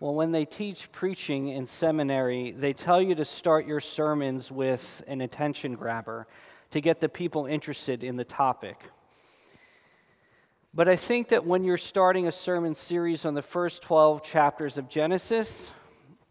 Well, 0.00 0.14
when 0.14 0.30
they 0.30 0.44
teach 0.44 0.92
preaching 0.92 1.48
in 1.48 1.66
seminary, 1.66 2.52
they 2.52 2.72
tell 2.72 3.02
you 3.02 3.16
to 3.16 3.24
start 3.24 3.66
your 3.66 3.80
sermons 3.80 4.50
with 4.50 5.02
an 5.08 5.20
attention 5.20 5.74
grabber 5.74 6.28
to 6.70 6.80
get 6.80 7.00
the 7.00 7.08
people 7.08 7.46
interested 7.46 8.04
in 8.04 8.14
the 8.14 8.24
topic. 8.24 8.80
But 10.72 10.88
I 10.88 10.94
think 10.94 11.30
that 11.30 11.44
when 11.44 11.64
you're 11.64 11.76
starting 11.76 12.28
a 12.28 12.32
sermon 12.32 12.76
series 12.76 13.24
on 13.24 13.34
the 13.34 13.42
first 13.42 13.82
12 13.82 14.22
chapters 14.22 14.78
of 14.78 14.88
Genesis, 14.88 15.72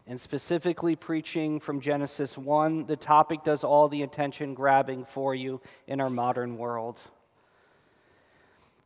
and 0.06 0.18
specifically 0.18 0.96
preaching 0.96 1.60
from 1.60 1.82
Genesis 1.82 2.38
1, 2.38 2.86
the 2.86 2.96
topic 2.96 3.44
does 3.44 3.62
all 3.62 3.88
the 3.88 4.02
attention 4.02 4.54
grabbing 4.54 5.04
for 5.04 5.34
you 5.34 5.60
in 5.86 6.00
our 6.00 6.08
modern 6.08 6.56
world. 6.56 6.98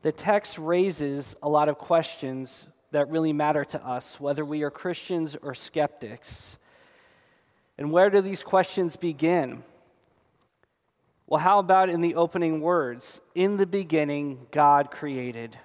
The 0.02 0.10
text 0.10 0.58
raises 0.58 1.36
a 1.40 1.48
lot 1.48 1.68
of 1.68 1.78
questions 1.78 2.66
that 2.92 3.10
really 3.10 3.32
matter 3.32 3.64
to 3.64 3.84
us, 3.84 4.20
whether 4.20 4.44
we 4.44 4.62
are 4.62 4.70
Christians 4.70 5.36
or 5.42 5.54
skeptics. 5.54 6.56
And 7.76 7.90
where 7.90 8.10
do 8.10 8.20
these 8.20 8.42
questions 8.42 8.96
begin? 8.96 9.64
Well, 11.26 11.40
how 11.40 11.58
about 11.58 11.88
in 11.88 12.02
the 12.02 12.14
opening 12.14 12.60
words? 12.60 13.20
In 13.34 13.56
the 13.56 13.66
beginning, 13.66 14.46
God 14.50 14.90
created. 14.90 15.58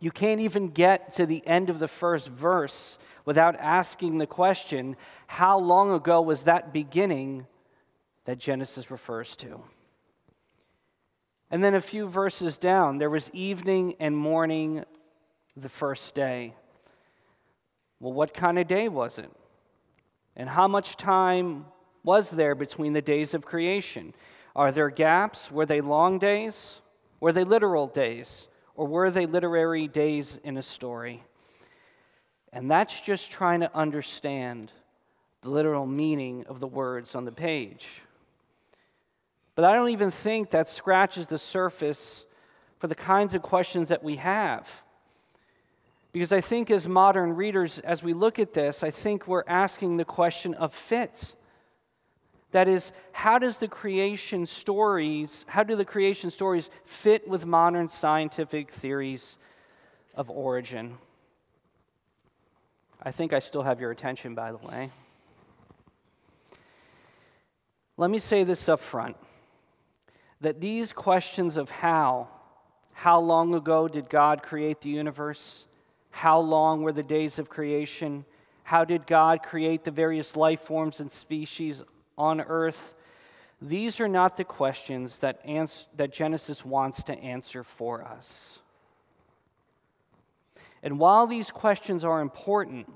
You 0.00 0.10
can't 0.10 0.40
even 0.40 0.68
get 0.68 1.14
to 1.14 1.26
the 1.26 1.46
end 1.46 1.70
of 1.70 1.78
the 1.78 1.88
first 1.88 2.28
verse 2.28 2.98
without 3.24 3.56
asking 3.56 4.18
the 4.18 4.26
question 4.26 4.96
how 5.26 5.58
long 5.58 5.92
ago 5.92 6.22
was 6.22 6.42
that 6.42 6.72
beginning 6.72 7.46
that 8.24 8.38
Genesis 8.38 8.90
refers 8.90 9.36
to? 9.36 9.60
And 11.50 11.62
then 11.62 11.74
a 11.74 11.80
few 11.80 12.08
verses 12.08 12.58
down, 12.58 12.98
there 12.98 13.10
was 13.10 13.30
evening 13.32 13.94
and 14.00 14.16
morning 14.16 14.84
the 15.56 15.68
first 15.68 16.14
day. 16.14 16.54
Well, 18.00 18.12
what 18.12 18.34
kind 18.34 18.58
of 18.58 18.66
day 18.66 18.88
was 18.88 19.18
it? 19.18 19.30
And 20.36 20.48
how 20.48 20.68
much 20.68 20.96
time 20.96 21.64
was 22.04 22.30
there 22.30 22.54
between 22.54 22.92
the 22.92 23.00
days 23.00 23.32
of 23.32 23.44
creation? 23.44 24.14
Are 24.54 24.70
there 24.70 24.90
gaps? 24.90 25.50
Were 25.50 25.66
they 25.66 25.80
long 25.80 26.18
days? 26.18 26.80
Were 27.20 27.32
they 27.32 27.44
literal 27.44 27.86
days? 27.86 28.48
Or 28.74 28.86
were 28.86 29.10
they 29.10 29.26
literary 29.26 29.88
days 29.88 30.38
in 30.44 30.58
a 30.58 30.62
story? 30.62 31.22
And 32.52 32.70
that's 32.70 33.00
just 33.00 33.30
trying 33.30 33.60
to 33.60 33.74
understand 33.74 34.70
the 35.40 35.50
literal 35.50 35.86
meaning 35.86 36.44
of 36.48 36.60
the 36.60 36.66
words 36.66 37.14
on 37.14 37.24
the 37.24 37.32
page. 37.32 38.02
But 39.54 39.64
I 39.64 39.74
don't 39.74 39.90
even 39.90 40.10
think 40.10 40.50
that 40.50 40.68
scratches 40.68 41.26
the 41.26 41.38
surface 41.38 42.26
for 42.78 42.88
the 42.88 42.94
kinds 42.94 43.34
of 43.34 43.42
questions 43.42 43.88
that 43.88 44.04
we 44.04 44.16
have. 44.16 44.68
Because 46.16 46.32
I 46.32 46.40
think 46.40 46.70
as 46.70 46.88
modern 46.88 47.36
readers, 47.36 47.78
as 47.80 48.02
we 48.02 48.14
look 48.14 48.38
at 48.38 48.54
this, 48.54 48.82
I 48.82 48.90
think 48.90 49.28
we're 49.28 49.44
asking 49.46 49.98
the 49.98 50.04
question 50.06 50.54
of 50.54 50.72
fit. 50.72 51.34
That 52.52 52.68
is, 52.68 52.90
how 53.12 53.38
does 53.38 53.58
the 53.58 53.68
creation 53.68 54.46
stories, 54.46 55.44
how 55.46 55.62
do 55.62 55.76
the 55.76 55.84
creation 55.84 56.30
stories 56.30 56.70
fit 56.86 57.28
with 57.28 57.44
modern 57.44 57.90
scientific 57.90 58.70
theories 58.70 59.36
of 60.14 60.30
origin? 60.30 60.96
I 63.02 63.10
think 63.10 63.34
I 63.34 63.40
still 63.40 63.64
have 63.64 63.78
your 63.78 63.90
attention, 63.90 64.34
by 64.34 64.52
the 64.52 64.66
way. 64.66 64.90
Let 67.98 68.10
me 68.10 68.20
say 68.20 68.42
this 68.42 68.70
up 68.70 68.80
front 68.80 69.18
that 70.40 70.62
these 70.62 70.94
questions 70.94 71.58
of 71.58 71.68
how, 71.68 72.28
how 72.94 73.20
long 73.20 73.54
ago 73.54 73.86
did 73.86 74.08
God 74.08 74.42
create 74.42 74.80
the 74.80 74.88
universe? 74.88 75.66
How 76.16 76.38
long 76.38 76.80
were 76.80 76.94
the 76.94 77.02
days 77.02 77.38
of 77.38 77.50
creation? 77.50 78.24
How 78.62 78.86
did 78.86 79.06
God 79.06 79.42
create 79.42 79.84
the 79.84 79.90
various 79.90 80.34
life 80.34 80.62
forms 80.62 80.98
and 80.98 81.12
species 81.12 81.82
on 82.16 82.40
earth? 82.40 82.94
These 83.60 84.00
are 84.00 84.08
not 84.08 84.38
the 84.38 84.44
questions 84.44 85.18
that, 85.18 85.42
ans- 85.44 85.84
that 85.94 86.14
Genesis 86.14 86.64
wants 86.64 87.04
to 87.04 87.18
answer 87.18 87.62
for 87.62 88.02
us. 88.02 88.60
And 90.82 90.98
while 90.98 91.26
these 91.26 91.50
questions 91.50 92.02
are 92.02 92.22
important 92.22 92.90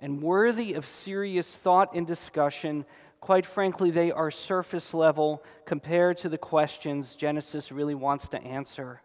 and 0.00 0.20
worthy 0.20 0.74
of 0.74 0.88
serious 0.88 1.54
thought 1.54 1.94
and 1.94 2.04
discussion, 2.04 2.84
quite 3.20 3.46
frankly, 3.46 3.92
they 3.92 4.10
are 4.10 4.32
surface 4.32 4.92
level 4.92 5.44
compared 5.66 6.18
to 6.18 6.28
the 6.28 6.36
questions 6.36 7.14
Genesis 7.14 7.70
really 7.70 7.94
wants 7.94 8.26
to 8.30 8.42
answer. 8.42 9.02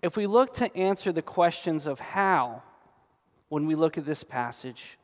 If 0.00 0.16
we 0.16 0.26
look 0.26 0.54
to 0.54 0.74
answer 0.76 1.12
the 1.12 1.22
questions 1.22 1.86
of 1.86 1.98
how, 1.98 2.62
when 3.48 3.66
we 3.66 3.74
look 3.74 3.98
at 3.98 4.06
this 4.06 4.22
passage, 4.22 4.98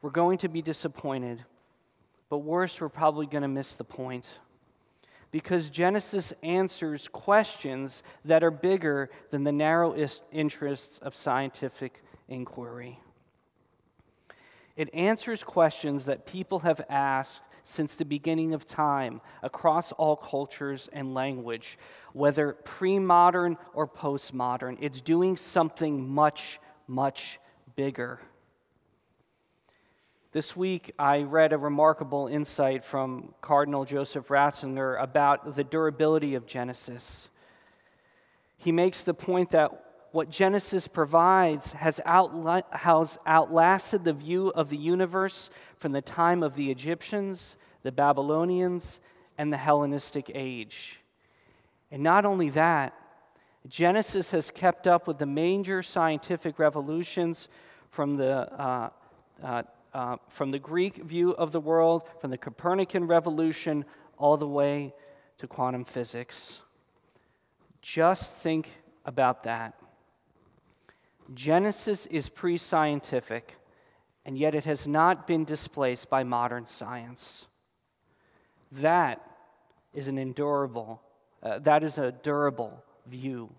we're 0.00 0.10
going 0.10 0.38
to 0.38 0.48
be 0.48 0.62
disappointed. 0.62 1.44
But 2.28 2.38
worse, 2.38 2.80
we're 2.80 2.88
probably 2.88 3.26
going 3.26 3.42
to 3.42 3.48
miss 3.48 3.74
the 3.74 3.84
point. 3.84 4.28
Because 5.30 5.70
Genesis 5.70 6.32
answers 6.42 7.08
questions 7.08 8.02
that 8.24 8.44
are 8.44 8.50
bigger 8.50 9.10
than 9.30 9.44
the 9.44 9.52
narrow 9.52 9.96
interests 10.30 10.98
of 10.98 11.16
scientific 11.16 12.04
inquiry. 12.28 13.00
It 14.76 14.92
answers 14.94 15.42
questions 15.42 16.04
that 16.04 16.26
people 16.26 16.60
have 16.60 16.80
asked 16.88 17.40
since 17.64 17.94
the 17.94 18.04
beginning 18.04 18.54
of 18.54 18.66
time 18.66 19.20
across 19.42 19.92
all 19.92 20.16
cultures 20.16 20.88
and 20.92 21.14
language, 21.14 21.78
whether 22.12 22.54
pre 22.64 22.98
modern 22.98 23.56
or 23.74 23.86
post 23.86 24.34
modern. 24.34 24.78
It's 24.80 25.00
doing 25.00 25.36
something 25.36 26.08
much, 26.08 26.60
much 26.86 27.38
bigger. 27.76 28.20
This 30.32 30.56
week, 30.56 30.92
I 30.98 31.22
read 31.22 31.52
a 31.52 31.58
remarkable 31.58 32.26
insight 32.26 32.84
from 32.84 33.34
Cardinal 33.42 33.84
Joseph 33.84 34.28
Ratzinger 34.28 35.00
about 35.00 35.56
the 35.56 35.62
durability 35.62 36.34
of 36.34 36.46
Genesis. 36.46 37.28
He 38.56 38.72
makes 38.72 39.04
the 39.04 39.12
point 39.12 39.50
that 39.50 39.91
what 40.12 40.30
Genesis 40.30 40.86
provides 40.86 41.72
has, 41.72 42.00
outla- 42.06 42.64
has 42.70 43.18
outlasted 43.26 44.04
the 44.04 44.12
view 44.12 44.48
of 44.50 44.68
the 44.68 44.76
universe 44.76 45.50
from 45.76 45.92
the 45.92 46.02
time 46.02 46.42
of 46.42 46.54
the 46.54 46.70
Egyptians, 46.70 47.56
the 47.82 47.92
Babylonians, 47.92 49.00
and 49.38 49.52
the 49.52 49.56
Hellenistic 49.56 50.30
age. 50.34 51.00
And 51.90 52.02
not 52.02 52.24
only 52.24 52.50
that, 52.50 52.94
Genesis 53.68 54.30
has 54.32 54.50
kept 54.50 54.86
up 54.86 55.06
with 55.06 55.18
the 55.18 55.26
major 55.26 55.82
scientific 55.82 56.58
revolutions 56.58 57.48
from 57.90 58.16
the, 58.16 58.52
uh, 58.60 58.90
uh, 59.42 59.62
uh, 59.94 60.16
from 60.28 60.50
the 60.50 60.58
Greek 60.58 60.96
view 60.96 61.30
of 61.32 61.52
the 61.52 61.60
world, 61.60 62.02
from 62.20 62.30
the 62.30 62.38
Copernican 62.38 63.06
revolution, 63.06 63.84
all 64.18 64.36
the 64.36 64.48
way 64.48 64.94
to 65.38 65.46
quantum 65.46 65.84
physics. 65.84 66.62
Just 67.80 68.32
think 68.34 68.68
about 69.04 69.42
that. 69.44 69.74
Genesis 71.34 72.06
is 72.06 72.28
pre 72.28 72.58
scientific, 72.58 73.56
and 74.24 74.36
yet 74.36 74.54
it 74.54 74.64
has 74.64 74.86
not 74.86 75.26
been 75.26 75.44
displaced 75.44 76.10
by 76.10 76.24
modern 76.24 76.66
science. 76.66 77.46
That 78.72 79.20
is 79.94 80.08
an 80.08 80.18
endurable, 80.18 81.02
uh, 81.42 81.58
that 81.60 81.82
is 81.82 81.98
a 81.98 82.12
durable 82.12 82.82
view 83.06 83.50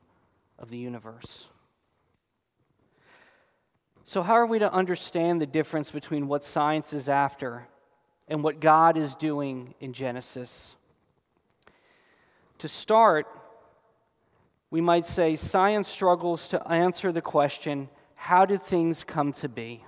of 0.58 0.70
the 0.70 0.78
universe. 0.78 1.48
So, 4.06 4.22
how 4.22 4.34
are 4.34 4.46
we 4.46 4.60
to 4.60 4.72
understand 4.72 5.42
the 5.42 5.46
difference 5.46 5.92
between 5.92 6.28
what 6.28 6.44
science 6.44 6.94
is 6.94 7.08
after 7.08 7.68
and 8.28 8.44
what 8.44 8.60
God 8.60 8.98
is 8.98 9.16
doing 9.16 9.74
in 9.80 9.94
Genesis? 9.94 10.76
To 12.60 12.68
start, 12.68 13.28
we 14.74 14.82
might 14.82 15.06
say 15.06 15.36
science 15.36 15.88
struggles 15.88 16.48
to 16.48 16.68
answer 16.68 17.12
the 17.12 17.22
question 17.22 17.88
how 18.16 18.44
did 18.44 18.60
things 18.60 19.04
come 19.04 19.32
to 19.34 19.48
be? 19.48 19.86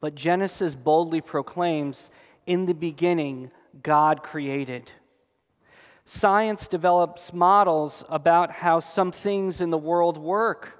But 0.00 0.14
Genesis 0.14 0.74
boldly 0.74 1.22
proclaims 1.22 2.10
in 2.44 2.66
the 2.66 2.74
beginning, 2.74 3.50
God 3.82 4.22
created. 4.22 4.92
Science 6.04 6.68
develops 6.68 7.32
models 7.32 8.04
about 8.10 8.50
how 8.50 8.80
some 8.80 9.10
things 9.10 9.62
in 9.62 9.70
the 9.70 9.78
world 9.78 10.18
work. 10.18 10.78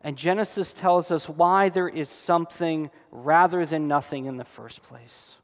And 0.00 0.16
Genesis 0.16 0.72
tells 0.72 1.10
us 1.10 1.28
why 1.28 1.68
there 1.68 1.88
is 1.88 2.08
something 2.08 2.92
rather 3.10 3.66
than 3.66 3.88
nothing 3.88 4.26
in 4.26 4.36
the 4.36 4.44
first 4.44 4.84
place. 4.84 5.38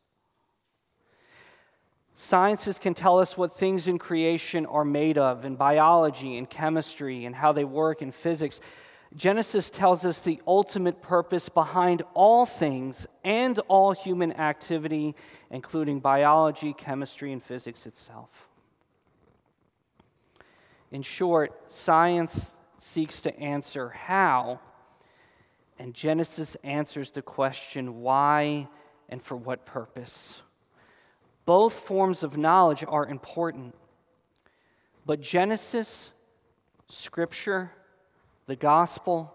Sciences 2.16 2.78
can 2.78 2.94
tell 2.94 3.18
us 3.18 3.36
what 3.36 3.58
things 3.58 3.88
in 3.88 3.98
creation 3.98 4.66
are 4.66 4.84
made 4.84 5.18
of 5.18 5.44
in 5.44 5.56
biology 5.56 6.38
and 6.38 6.48
chemistry 6.48 7.24
and 7.24 7.34
how 7.34 7.52
they 7.52 7.64
work 7.64 8.02
in 8.02 8.12
physics. 8.12 8.60
Genesis 9.16 9.68
tells 9.68 10.04
us 10.04 10.20
the 10.20 10.40
ultimate 10.46 11.02
purpose 11.02 11.48
behind 11.48 12.02
all 12.14 12.46
things 12.46 13.06
and 13.24 13.58
all 13.68 13.92
human 13.92 14.32
activity, 14.32 15.16
including 15.50 15.98
biology, 15.98 16.72
chemistry, 16.72 17.32
and 17.32 17.42
physics 17.42 17.84
itself. 17.84 18.48
In 20.92 21.02
short, 21.02 21.72
science 21.72 22.52
seeks 22.78 23.20
to 23.22 23.36
answer 23.40 23.88
how, 23.88 24.60
and 25.80 25.94
Genesis 25.94 26.56
answers 26.62 27.10
the 27.10 27.22
question 27.22 28.00
why 28.00 28.68
and 29.08 29.20
for 29.20 29.36
what 29.36 29.66
purpose. 29.66 30.40
Both 31.44 31.74
forms 31.74 32.22
of 32.22 32.36
knowledge 32.36 32.84
are 32.86 33.06
important, 33.06 33.74
but 35.04 35.20
Genesis, 35.20 36.10
Scripture, 36.88 37.70
the 38.46 38.56
gospel, 38.56 39.34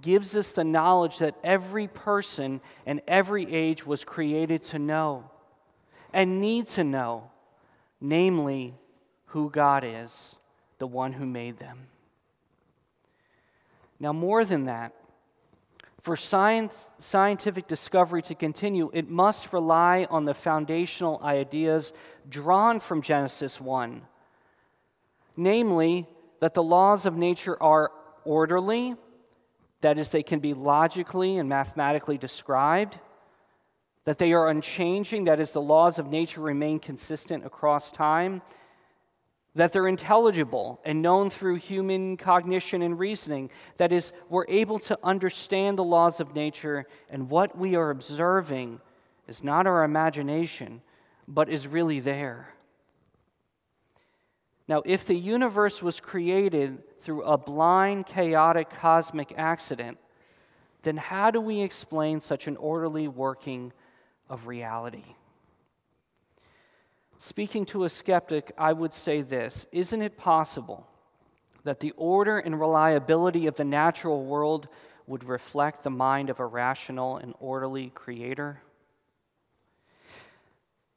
gives 0.00 0.36
us 0.36 0.52
the 0.52 0.64
knowledge 0.64 1.18
that 1.18 1.34
every 1.42 1.88
person 1.88 2.60
and 2.86 3.00
every 3.08 3.52
age 3.52 3.84
was 3.84 4.04
created 4.04 4.62
to 4.62 4.78
know 4.78 5.30
and 6.12 6.40
need 6.40 6.66
to 6.68 6.84
know, 6.84 7.30
namely, 8.00 8.74
who 9.26 9.50
God 9.50 9.84
is, 9.84 10.34
the 10.78 10.86
one 10.86 11.12
who 11.12 11.26
made 11.26 11.58
them. 11.58 11.86
Now, 13.98 14.12
more 14.12 14.44
than 14.44 14.64
that, 14.64 14.94
for 16.02 16.16
science, 16.16 16.88
scientific 16.98 17.66
discovery 17.66 18.22
to 18.22 18.34
continue, 18.34 18.90
it 18.94 19.08
must 19.08 19.52
rely 19.52 20.06
on 20.10 20.24
the 20.24 20.34
foundational 20.34 21.20
ideas 21.22 21.92
drawn 22.28 22.80
from 22.80 23.02
Genesis 23.02 23.60
1. 23.60 24.02
Namely, 25.36 26.08
that 26.40 26.54
the 26.54 26.62
laws 26.62 27.04
of 27.04 27.16
nature 27.16 27.62
are 27.62 27.92
orderly, 28.24 28.94
that 29.82 29.98
is, 29.98 30.08
they 30.08 30.22
can 30.22 30.40
be 30.40 30.54
logically 30.54 31.36
and 31.36 31.48
mathematically 31.48 32.18
described, 32.18 32.98
that 34.04 34.18
they 34.18 34.32
are 34.32 34.48
unchanging, 34.48 35.24
that 35.24 35.40
is, 35.40 35.52
the 35.52 35.60
laws 35.60 35.98
of 35.98 36.06
nature 36.06 36.40
remain 36.40 36.78
consistent 36.78 37.44
across 37.44 37.90
time, 37.90 38.40
that 39.60 39.72
they're 39.72 39.88
intelligible 39.88 40.80
and 40.84 41.02
known 41.02 41.28
through 41.28 41.56
human 41.56 42.16
cognition 42.16 42.80
and 42.80 42.98
reasoning. 42.98 43.50
That 43.76 43.92
is, 43.92 44.12
we're 44.30 44.46
able 44.48 44.78
to 44.80 44.98
understand 45.02 45.76
the 45.76 45.84
laws 45.84 46.18
of 46.18 46.34
nature, 46.34 46.86
and 47.10 47.28
what 47.28 47.58
we 47.58 47.74
are 47.74 47.90
observing 47.90 48.80
is 49.28 49.44
not 49.44 49.66
our 49.66 49.84
imagination, 49.84 50.80
but 51.28 51.50
is 51.50 51.66
really 51.66 52.00
there. 52.00 52.48
Now, 54.66 54.82
if 54.86 55.06
the 55.06 55.14
universe 55.16 55.82
was 55.82 56.00
created 56.00 56.78
through 57.02 57.24
a 57.24 57.36
blind, 57.36 58.06
chaotic 58.06 58.70
cosmic 58.70 59.34
accident, 59.36 59.98
then 60.84 60.96
how 60.96 61.30
do 61.30 61.40
we 61.40 61.60
explain 61.60 62.20
such 62.20 62.46
an 62.46 62.56
orderly 62.56 63.08
working 63.08 63.72
of 64.30 64.46
reality? 64.46 65.16
Speaking 67.22 67.66
to 67.66 67.84
a 67.84 67.90
skeptic, 67.90 68.50
I 68.56 68.72
would 68.72 68.94
say 68.94 69.20
this 69.20 69.66
Isn't 69.72 70.00
it 70.00 70.16
possible 70.16 70.86
that 71.64 71.80
the 71.80 71.92
order 71.98 72.38
and 72.38 72.58
reliability 72.58 73.46
of 73.46 73.56
the 73.56 73.64
natural 73.64 74.24
world 74.24 74.68
would 75.06 75.24
reflect 75.24 75.82
the 75.82 75.90
mind 75.90 76.30
of 76.30 76.40
a 76.40 76.46
rational 76.46 77.18
and 77.18 77.34
orderly 77.38 77.90
creator? 77.90 78.62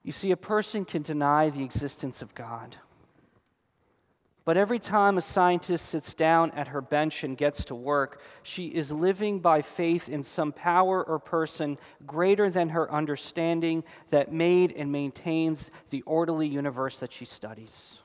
You 0.01 0.13
see, 0.13 0.31
a 0.31 0.37
person 0.37 0.85
can 0.85 1.01
deny 1.01 1.49
the 1.49 1.63
existence 1.63 2.21
of 2.21 2.33
God. 2.33 2.77
But 4.45 4.57
every 4.57 4.79
time 4.79 5.17
a 5.17 5.21
scientist 5.21 5.85
sits 5.85 6.13
down 6.13 6.51
at 6.51 6.67
her 6.67 6.81
bench 6.81 7.23
and 7.23 7.37
gets 7.37 7.63
to 7.65 7.75
work, 7.75 8.21
she 8.41 8.67
is 8.67 8.91
living 8.91 9.39
by 9.39 9.61
faith 9.61 10.09
in 10.09 10.23
some 10.23 10.51
power 10.51 11.01
or 11.01 11.17
person 11.17 11.77
greater 12.05 12.49
than 12.49 12.69
her 12.69 12.91
understanding 12.91 13.85
that 14.09 14.33
made 14.33 14.73
and 14.73 14.91
maintains 14.91 15.71
the 15.91 16.01
orderly 16.01 16.47
universe 16.47 16.99
that 16.99 17.13
she 17.13 17.23
studies. 17.23 17.99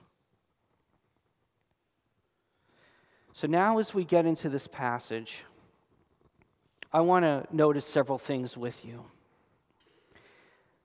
So 3.32 3.48
now, 3.48 3.78
as 3.78 3.92
we 3.92 4.04
get 4.04 4.24
into 4.24 4.48
this 4.48 4.68
passage, 4.68 5.44
I 6.92 7.00
want 7.00 7.24
to 7.24 7.46
notice 7.52 7.86
several 7.86 8.18
things 8.18 8.56
with 8.56 8.84
you. 8.84 9.04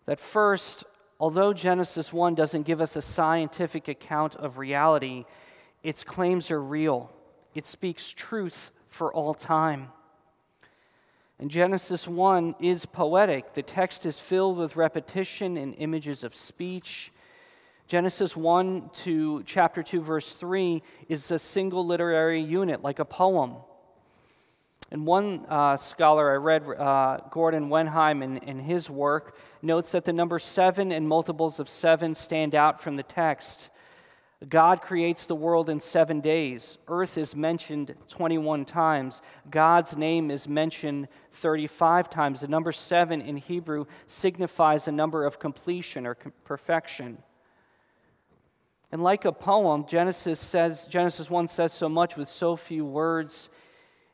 That 0.06 0.20
first, 0.20 0.84
although 1.24 1.54
Genesis 1.54 2.12
1 2.12 2.36
doesn't 2.36 2.64
give 2.64 2.82
us 2.82 2.98
a 2.98 3.02
scientific 3.02 3.88
account 3.88 4.36
of 4.36 4.58
reality, 4.58 5.24
its 5.82 6.04
claims 6.04 6.52
are 6.52 6.62
real. 6.62 7.10
It 7.56 7.66
speaks 7.66 8.12
truth 8.12 8.74
for 8.90 9.14
all 9.14 9.34
time. 9.34 9.88
And 11.40 11.50
Genesis 11.50 12.10
1 12.10 12.56
is 12.60 12.86
poetic. 12.86 13.54
The 13.54 13.62
text 13.62 14.06
is 14.06 14.20
filled 14.20 14.58
with 14.58 14.76
repetition 14.76 15.56
and 15.56 15.74
images 15.76 16.26
of 16.26 16.36
speech. 16.36 17.14
Genesis 17.88 18.36
1 18.36 18.90
to 19.04 19.44
chapter 19.44 19.82
2, 19.82 20.02
verse 20.02 20.34
3 20.34 20.84
is 21.08 21.32
a 21.32 21.40
single 21.40 21.88
literary 21.88 22.42
unit, 22.42 22.84
like 22.84 23.00
a 23.00 23.06
poem. 23.06 23.56
And 24.92 25.08
one 25.08 25.46
uh, 25.50 25.78
scholar 25.78 26.32
I 26.32 26.36
read, 26.36 26.64
uh, 26.64 27.18
Gordon 27.32 27.70
Wenham, 27.70 28.22
in, 28.22 28.38
in 28.38 28.60
his 28.60 28.90
work, 28.90 29.38
notes 29.62 29.92
that 29.94 30.06
the 30.06 30.14
number 30.14 30.38
seven 30.40 30.92
and 30.92 31.08
multiples 31.08 31.60
of 31.60 31.68
seven 31.68 32.14
stand 32.14 32.54
out 32.54 32.82
from 32.82 32.96
the 32.96 33.04
text. 33.04 33.70
God 34.50 34.82
creates 34.82 35.26
the 35.26 35.36
world 35.36 35.70
in 35.70 35.80
seven 35.80 36.20
days. 36.20 36.78
Earth 36.88 37.18
is 37.18 37.36
mentioned 37.36 37.96
21 38.10 38.66
times. 38.66 39.22
God's 39.50 39.96
name 39.96 40.30
is 40.30 40.48
mentioned 40.48 41.08
35 41.32 42.10
times. 42.10 42.42
The 42.42 42.48
number 42.48 42.72
seven 42.72 43.22
in 43.22 43.38
Hebrew 43.38 43.86
signifies 44.08 44.88
a 44.88 44.92
number 44.92 45.26
of 45.26 45.40
completion 45.40 46.06
or 46.06 46.16
perfection. 46.44 47.20
And 48.92 49.02
like 49.02 49.26
a 49.26 49.32
poem, 49.32 49.86
Genesis 49.88 50.40
says 50.40 50.86
Genesis 50.88 51.30
1 51.30 51.48
says 51.48 51.74
so 51.74 51.88
much 51.88 52.18
with 52.18 52.28
so 52.28 52.56
few 52.56 52.86
words 52.86 53.50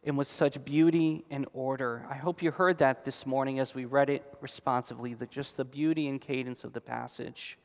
and 0.04 0.18
with 0.18 0.28
such 0.28 0.64
beauty 0.64 1.26
and 1.30 1.46
order. 1.54 2.06
I 2.10 2.16
hope 2.16 2.42
you 2.42 2.52
heard 2.52 2.78
that 2.78 3.04
this 3.04 3.26
morning 3.26 3.60
as 3.60 3.76
we 3.76 3.86
read 3.86 4.10
it 4.10 4.24
responsively, 4.42 5.14
the, 5.14 5.26
just 5.26 5.58
the 5.58 5.66
beauty 5.66 6.08
and 6.08 6.22
cadence 6.22 6.64
of 6.64 6.74
the 6.74 6.82
passage. 6.82 7.58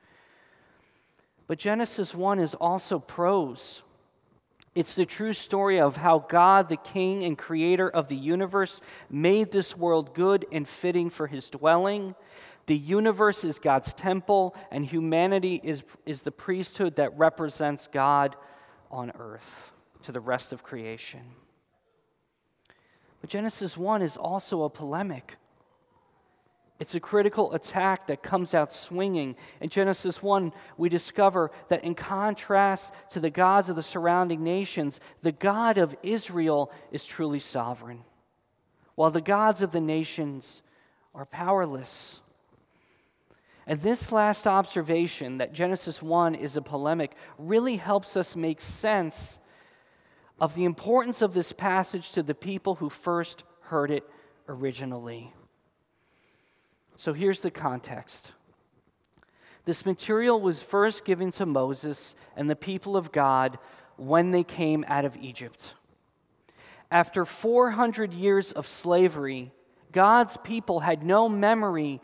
But 1.46 1.58
Genesis 1.58 2.14
1 2.14 2.40
is 2.40 2.54
also 2.54 2.98
prose. 2.98 3.82
It's 4.74 4.96
the 4.96 5.06
true 5.06 5.32
story 5.32 5.78
of 5.78 5.96
how 5.96 6.18
God, 6.18 6.68
the 6.68 6.76
King 6.76 7.22
and 7.24 7.38
Creator 7.38 7.88
of 7.90 8.08
the 8.08 8.16
universe, 8.16 8.80
made 9.08 9.52
this 9.52 9.76
world 9.76 10.14
good 10.14 10.46
and 10.50 10.68
fitting 10.68 11.10
for 11.10 11.28
His 11.28 11.48
dwelling. 11.48 12.16
The 12.66 12.76
universe 12.76 13.44
is 13.44 13.58
God's 13.58 13.94
temple, 13.94 14.56
and 14.72 14.84
humanity 14.84 15.60
is, 15.62 15.84
is 16.06 16.22
the 16.22 16.32
priesthood 16.32 16.96
that 16.96 17.16
represents 17.16 17.86
God 17.86 18.34
on 18.90 19.12
earth 19.18 19.72
to 20.02 20.12
the 20.12 20.20
rest 20.20 20.52
of 20.52 20.62
creation. 20.64 21.22
But 23.24 23.30
Genesis 23.30 23.74
1 23.74 24.02
is 24.02 24.18
also 24.18 24.64
a 24.64 24.68
polemic. 24.68 25.38
It's 26.78 26.94
a 26.94 27.00
critical 27.00 27.54
attack 27.54 28.08
that 28.08 28.22
comes 28.22 28.52
out 28.52 28.70
swinging. 28.70 29.36
In 29.62 29.70
Genesis 29.70 30.22
1, 30.22 30.52
we 30.76 30.90
discover 30.90 31.50
that 31.70 31.84
in 31.84 31.94
contrast 31.94 32.92
to 33.12 33.20
the 33.20 33.30
gods 33.30 33.70
of 33.70 33.76
the 33.76 33.82
surrounding 33.82 34.44
nations, 34.44 35.00
the 35.22 35.32
God 35.32 35.78
of 35.78 35.96
Israel 36.02 36.70
is 36.92 37.06
truly 37.06 37.38
sovereign, 37.38 38.04
while 38.94 39.10
the 39.10 39.22
gods 39.22 39.62
of 39.62 39.72
the 39.72 39.80
nations 39.80 40.60
are 41.14 41.24
powerless. 41.24 42.20
And 43.66 43.80
this 43.80 44.12
last 44.12 44.46
observation, 44.46 45.38
that 45.38 45.54
Genesis 45.54 46.02
1 46.02 46.34
is 46.34 46.58
a 46.58 46.60
polemic, 46.60 47.12
really 47.38 47.76
helps 47.76 48.18
us 48.18 48.36
make 48.36 48.60
sense 48.60 49.38
of 50.40 50.54
the 50.54 50.64
importance 50.64 51.22
of 51.22 51.34
this 51.34 51.52
passage 51.52 52.10
to 52.12 52.22
the 52.22 52.34
people 52.34 52.76
who 52.76 52.90
first 52.90 53.44
heard 53.62 53.90
it 53.90 54.08
originally. 54.48 55.32
So 56.96 57.12
here's 57.12 57.40
the 57.40 57.50
context. 57.50 58.32
This 59.64 59.86
material 59.86 60.40
was 60.40 60.62
first 60.62 61.04
given 61.04 61.30
to 61.32 61.46
Moses 61.46 62.14
and 62.36 62.50
the 62.50 62.56
people 62.56 62.96
of 62.96 63.12
God 63.12 63.58
when 63.96 64.30
they 64.30 64.44
came 64.44 64.84
out 64.88 65.04
of 65.04 65.16
Egypt. 65.16 65.74
After 66.90 67.24
400 67.24 68.12
years 68.12 68.52
of 68.52 68.68
slavery, 68.68 69.52
God's 69.92 70.36
people 70.38 70.80
had 70.80 71.02
no 71.02 71.28
memory 71.28 72.00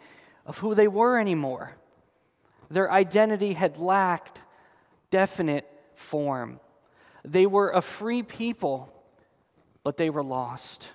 of 0.47 0.59
who 0.59 0.75
they 0.75 0.89
were 0.89 1.19
anymore. 1.19 1.77
Their 2.71 2.91
identity 2.91 3.53
had 3.53 3.77
lacked 3.77 4.41
definite 5.11 5.69
form. 5.95 6.61
They 7.25 7.47
were 7.47 7.71
a 7.71 7.83
free 7.83 8.23
people, 8.23 8.93
but 9.83 9.97
they 9.97 10.11
were 10.11 10.23
lost. 10.23 10.91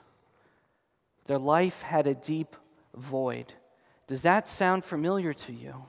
Their 1.25 1.39
life 1.39 1.81
had 1.81 2.07
a 2.07 2.13
deep 2.13 2.55
void. 2.95 3.53
Does 4.07 4.21
that 4.21 4.47
sound 4.47 4.85
familiar 4.85 5.33
to 5.33 5.53
you? 5.53 5.85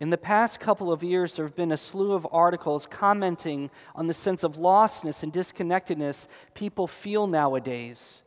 In 0.00 0.10
the 0.10 0.16
past 0.16 0.60
couple 0.60 0.92
of 0.92 1.02
years, 1.02 1.34
there 1.34 1.44
have 1.44 1.56
been 1.56 1.72
a 1.72 1.76
slew 1.76 2.12
of 2.12 2.26
articles 2.30 2.86
commenting 2.88 3.70
on 3.96 4.06
the 4.06 4.14
sense 4.14 4.44
of 4.44 4.54
lostness 4.54 5.24
and 5.24 5.32
disconnectedness 5.32 6.28
people 6.54 6.86
feel 6.86 7.26
nowadays. 7.26 8.22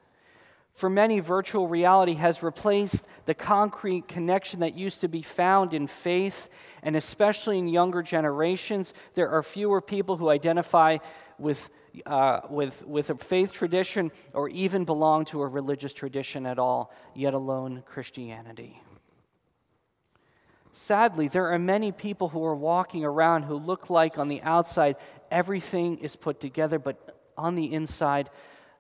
For 0.74 0.90
many, 0.90 1.20
virtual 1.20 1.68
reality 1.68 2.14
has 2.14 2.42
replaced 2.42 3.06
the 3.26 3.34
concrete 3.34 4.08
connection 4.08 4.62
that 4.62 4.76
used 4.76 5.02
to 5.02 5.08
be 5.08 5.22
found 5.22 5.74
in 5.74 5.88
faith, 5.88 6.50
and 6.82 6.96
especially 6.96 7.60
in 7.60 7.68
younger 7.68 8.02
generations, 8.02 8.94
there 9.14 9.30
are 9.30 9.44
fewer 9.44 9.82
people 9.82 10.18
who 10.18 10.30
identify 10.30 10.98
with 11.38 11.70
uh, 12.06 12.42
with, 12.50 12.86
with 12.88 13.10
a 13.10 13.16
faith 13.16 13.52
tradition 13.52 14.12
or 14.34 14.50
even 14.50 14.86
belong 14.86 15.26
to 15.26 15.42
a 15.42 15.48
religious 15.48 15.94
tradition 15.94 16.46
at 16.46 16.58
all, 16.58 16.94
yet 17.14 17.34
alone 17.34 17.84
Christianity. 17.86 18.82
Sadly, 20.74 21.28
there 21.28 21.52
are 21.52 21.60
many 21.60 21.92
people 21.92 22.30
who 22.30 22.44
are 22.46 22.56
walking 22.56 23.04
around 23.04 23.44
who 23.44 23.56
look 23.56 23.90
like 23.90 24.18
on 24.18 24.30
the 24.30 24.42
outside 24.42 24.96
everything 25.30 25.98
is 25.98 26.16
put 26.16 26.40
together, 26.40 26.80
but 26.80 27.20
on 27.38 27.56
the 27.56 27.74
inside 27.74 28.30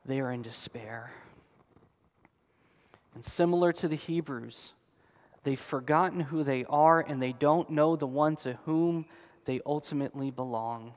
they 0.06 0.22
are 0.22 0.32
in 0.32 0.42
despair. 0.42 1.12
And 3.14 3.24
similar 3.24 3.74
to 3.74 3.88
the 3.88 3.96
Hebrews, 3.96 4.74
they've 5.44 5.60
forgotten 5.60 6.20
who 6.22 6.44
they 6.44 6.66
are 6.66 7.02
and 7.02 7.22
they 7.22 7.34
don't 7.34 7.70
know 7.70 7.96
the 7.96 8.08
one 8.08 8.36
to 8.38 8.58
whom 8.66 9.06
they 9.46 9.60
ultimately 9.66 10.32
belong. 10.32 10.94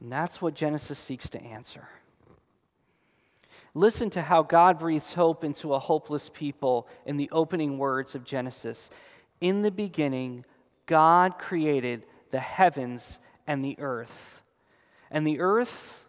And 0.00 0.10
that's 0.10 0.42
what 0.42 0.54
Genesis 0.54 0.98
seeks 0.98 1.30
to 1.30 1.42
answer. 1.42 1.88
Listen 3.74 4.10
to 4.10 4.22
how 4.22 4.42
God 4.42 4.78
breathes 4.78 5.14
hope 5.14 5.44
into 5.44 5.72
a 5.72 5.78
hopeless 5.78 6.30
people 6.32 6.88
in 7.06 7.16
the 7.16 7.30
opening 7.30 7.78
words 7.78 8.14
of 8.14 8.24
Genesis. 8.24 8.90
In 9.40 9.62
the 9.62 9.70
beginning, 9.70 10.44
God 10.86 11.38
created 11.38 12.04
the 12.30 12.40
heavens 12.40 13.18
and 13.46 13.64
the 13.64 13.76
earth. 13.78 14.42
And 15.10 15.26
the 15.26 15.40
earth 15.40 16.04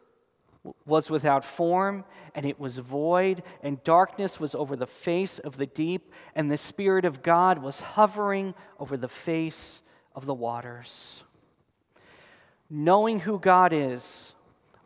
was 0.86 1.10
without 1.10 1.44
form, 1.44 2.06
and 2.36 2.46
it 2.46 2.60
was 2.60 2.78
void, 2.80 3.44
and 3.62 3.84
darkness 3.84 4.40
was 4.40 4.56
over 4.56 4.76
the 4.76 4.88
face 4.88 5.40
of 5.40 5.58
the 5.58 5.66
deep, 5.66 6.14
and 6.36 6.50
the 6.50 6.58
Spirit 6.58 7.06
of 7.06 7.22
God 7.22 7.62
was 7.62 7.82
hovering 7.82 8.54
over 8.80 8.96
the 8.96 9.10
face 9.10 9.82
of 10.16 10.26
the 10.26 10.34
waters. 10.34 11.24
Knowing 12.70 13.20
who 13.20 13.40
God 13.40 13.74
is 13.74 14.34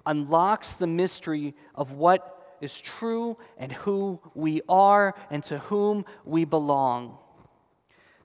unlocks 0.05 0.73
the 0.73 0.87
mystery 0.87 1.53
of 1.75 1.91
what 1.91 2.55
is 2.59 2.79
true 2.79 3.37
and 3.57 3.71
who 3.71 4.19
we 4.33 4.61
are 4.67 5.13
and 5.29 5.43
to 5.43 5.59
whom 5.59 6.05
we 6.25 6.43
belong. 6.43 7.17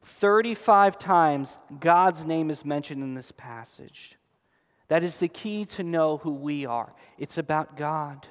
35 0.02 0.99
times 0.99 1.59
God's 1.80 2.25
name 2.25 2.50
is 2.50 2.64
mentioned 2.64 3.02
in 3.02 3.14
this 3.14 3.32
passage. 3.32 4.16
That 4.92 5.04
is 5.04 5.16
the 5.16 5.28
key 5.28 5.64
to 5.76 5.82
know 5.82 6.18
who 6.18 6.32
we 6.32 6.66
are. 6.66 6.92
It's 7.16 7.38
about 7.38 7.78
God. 7.78 8.26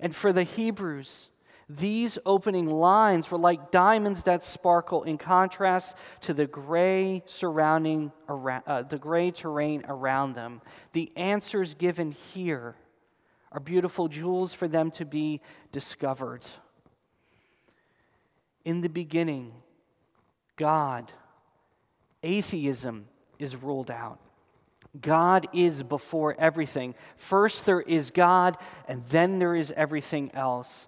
And 0.00 0.16
for 0.16 0.32
the 0.32 0.44
Hebrews, 0.44 1.28
these 1.68 2.18
opening 2.24 2.70
lines 2.70 3.30
were 3.30 3.36
like 3.36 3.70
diamonds 3.70 4.22
that 4.22 4.42
sparkle 4.42 5.02
in 5.02 5.18
contrast 5.18 5.94
to 6.22 6.32
the 6.32 6.46
gray 6.46 7.22
surrounding 7.26 8.12
around, 8.30 8.62
uh, 8.66 8.80
the 8.80 8.96
gray 8.96 9.30
terrain 9.30 9.84
around 9.88 10.36
them. 10.36 10.62
The 10.94 11.12
answers 11.16 11.74
given 11.74 12.12
here 12.12 12.74
are 13.52 13.60
beautiful 13.60 14.08
jewels 14.08 14.54
for 14.54 14.68
them 14.68 14.90
to 14.92 15.04
be 15.04 15.42
discovered. 15.70 16.46
In 18.64 18.80
the 18.80 18.88
beginning, 18.88 19.52
God, 20.56 21.12
atheism 22.22 23.08
is 23.38 23.54
ruled 23.54 23.90
out. 23.90 24.18
God 25.00 25.48
is 25.52 25.82
before 25.82 26.36
everything. 26.38 26.94
First 27.16 27.66
there 27.66 27.80
is 27.80 28.10
God, 28.10 28.56
and 28.86 29.04
then 29.06 29.38
there 29.38 29.56
is 29.56 29.72
everything 29.76 30.30
else. 30.34 30.86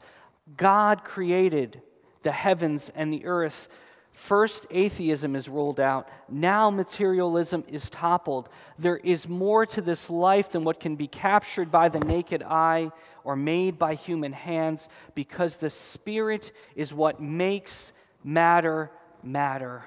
God 0.57 1.05
created 1.05 1.81
the 2.23 2.33
heavens 2.33 2.91
and 2.95 3.13
the 3.13 3.25
earth 3.25 3.69
First, 4.15 4.67
atheism 4.71 5.35
is 5.35 5.49
ruled 5.49 5.81
out. 5.81 6.09
Now, 6.29 6.71
materialism 6.71 7.65
is 7.67 7.91
toppled. 7.91 8.49
There 8.79 8.97
is 8.97 9.29
more 9.29 9.67
to 9.67 9.81
this 9.81 10.09
life 10.09 10.53
than 10.53 10.63
what 10.63 10.79
can 10.79 10.95
be 10.95 11.09
captured 11.09 11.71
by 11.73 11.89
the 11.89 11.99
naked 11.99 12.41
eye 12.45 12.93
or 13.25 13.35
made 13.35 13.77
by 13.77 13.95
human 13.95 14.33
hands 14.33 14.89
because 15.17 15.57
the 15.57 15.69
Spirit 15.69 16.53
is 16.77 16.95
what 16.95 17.21
makes 17.21 17.93
matter 18.23 18.93
matter. 19.21 19.83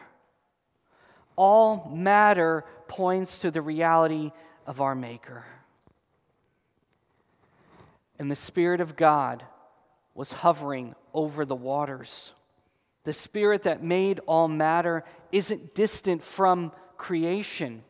All 1.37 1.89
matter 1.95 2.65
points 2.87 3.39
to 3.39 3.51
the 3.51 3.61
reality 3.61 4.31
of 4.65 4.81
our 4.81 4.95
Maker. 4.95 5.45
And 8.19 8.31
the 8.31 8.35
Spirit 8.35 8.81
of 8.81 8.95
God 8.95 9.43
was 10.13 10.31
hovering 10.31 10.95
over 11.13 11.45
the 11.45 11.55
waters. 11.55 12.33
The 13.03 13.13
Spirit 13.13 13.63
that 13.63 13.83
made 13.83 14.19
all 14.25 14.47
matter 14.47 15.03
isn't 15.31 15.75
distant 15.75 16.23
from 16.23 16.71
creation. 16.97 17.83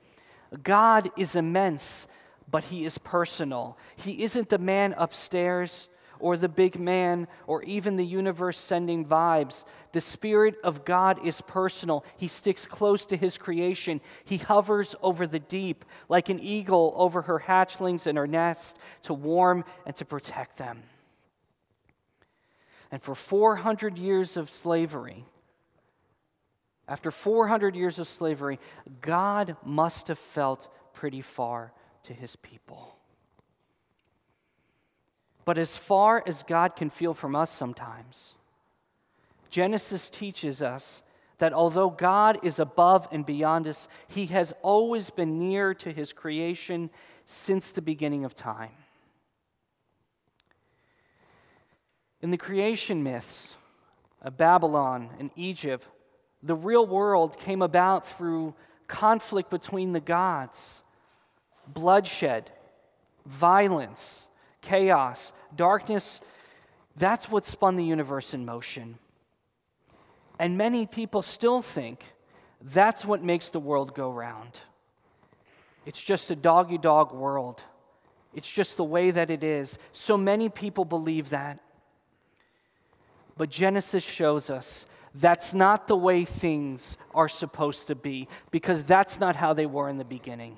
God 0.63 1.09
is 1.17 1.35
immense, 1.35 2.07
but 2.49 2.65
He 2.65 2.85
is 2.85 2.97
personal. 2.97 3.77
He 3.95 4.23
isn't 4.23 4.49
the 4.49 4.57
man 4.57 4.93
upstairs 4.97 5.87
or 6.19 6.37
the 6.37 6.49
big 6.49 6.79
man 6.79 7.27
or 7.45 7.63
even 7.63 7.95
the 7.95 8.05
universe 8.05 8.57
sending 8.57 9.05
vibes. 9.05 9.63
The 9.91 10.01
Spirit 10.01 10.55
of 10.63 10.85
God 10.85 11.25
is 11.25 11.41
personal. 11.41 12.03
He 12.17 12.27
sticks 12.27 12.65
close 12.65 13.05
to 13.07 13.17
His 13.17 13.37
creation. 13.37 14.01
He 14.25 14.37
hovers 14.37 14.95
over 15.01 15.27
the 15.27 15.39
deep 15.39 15.85
like 16.09 16.29
an 16.29 16.39
eagle 16.39 16.93
over 16.95 17.23
her 17.23 17.39
hatchlings 17.39 18.07
in 18.07 18.15
her 18.15 18.27
nest 18.27 18.77
to 19.03 19.13
warm 19.13 19.63
and 19.85 19.95
to 19.97 20.05
protect 20.05 20.57
them. 20.57 20.83
And 22.91 23.01
for 23.01 23.15
400 23.15 23.97
years 23.97 24.37
of 24.37 24.49
slavery, 24.49 25.25
after 26.87 27.11
400 27.11 27.75
years 27.75 27.99
of 27.99 28.07
slavery, 28.07 28.59
God 29.01 29.57
must 29.63 30.07
have 30.07 30.19
felt 30.19 30.69
pretty 30.93 31.21
far 31.21 31.73
to 32.03 32.13
his 32.13 32.35
people. 32.37 32.96
But 35.47 35.57
as 35.57 35.77
far 35.77 36.21
as 36.27 36.43
God 36.43 36.75
can 36.75 36.89
feel 36.89 37.13
from 37.13 37.33
us 37.33 37.49
sometimes, 37.49 38.33
Genesis 39.49 40.09
teaches 40.09 40.61
us 40.61 41.01
that 41.37 41.53
although 41.53 41.89
God 41.89 42.37
is 42.43 42.59
above 42.59 43.07
and 43.13 43.25
beyond 43.25 43.65
us, 43.65 43.87
he 44.09 44.25
has 44.25 44.53
always 44.61 45.09
been 45.09 45.39
near 45.39 45.73
to 45.75 45.93
his 45.93 46.11
creation 46.11 46.89
since 47.25 47.71
the 47.71 47.81
beginning 47.81 48.25
of 48.25 48.35
time. 48.35 48.73
In 52.21 52.31
the 52.31 52.37
creation 52.37 53.01
myths 53.01 53.55
of 54.21 54.35
Babylon 54.35 55.11
and 55.17 55.31
Egypt, 55.37 55.87
the 56.43 56.55
real 56.55 56.85
world 56.85 57.39
came 57.39 57.61
about 57.61 58.05
through 58.05 58.53
conflict 58.87 59.49
between 59.49 59.93
the 59.93 60.01
gods, 60.01 60.83
bloodshed, 61.69 62.51
violence, 63.25 64.26
chaos, 64.67 65.31
darkness. 65.55 66.19
That's 66.95 67.29
what 67.31 67.45
spun 67.45 67.77
the 67.77 67.83
universe 67.83 68.33
in 68.33 68.45
motion. 68.45 68.97
And 70.39 70.57
many 70.57 70.85
people 70.85 71.21
still 71.21 71.61
think 71.61 72.03
that's 72.61 73.05
what 73.05 73.23
makes 73.23 73.49
the 73.49 73.59
world 73.59 73.95
go 73.95 74.11
round. 74.11 74.59
It's 75.85 76.03
just 76.03 76.29
a 76.31 76.35
doggy 76.35 76.77
dog 76.77 77.13
world. 77.13 77.61
It's 78.33 78.51
just 78.51 78.77
the 78.77 78.83
way 78.83 79.09
that 79.11 79.31
it 79.31 79.43
is. 79.43 79.79
So 79.93 80.17
many 80.17 80.49
people 80.49 80.85
believe 80.85 81.29
that. 81.29 81.59
But 83.37 83.49
Genesis 83.49 84.03
shows 84.03 84.49
us 84.49 84.85
that's 85.15 85.53
not 85.53 85.87
the 85.87 85.95
way 85.95 86.25
things 86.25 86.97
are 87.15 87.29
supposed 87.29 87.87
to 87.87 87.95
be 87.95 88.27
because 88.51 88.83
that's 88.83 89.19
not 89.19 89.35
how 89.35 89.53
they 89.53 89.65
were 89.65 89.89
in 89.89 89.97
the 89.97 90.05
beginning. 90.05 90.57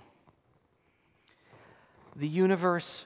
The 2.15 2.27
universe 2.27 3.05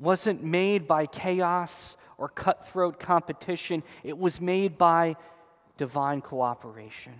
wasn't 0.00 0.42
made 0.42 0.88
by 0.88 1.06
chaos 1.06 1.96
or 2.18 2.28
cutthroat 2.28 2.98
competition, 2.98 3.82
it 4.02 4.18
was 4.18 4.40
made 4.40 4.76
by 4.76 5.16
divine 5.76 6.20
cooperation. 6.20 7.14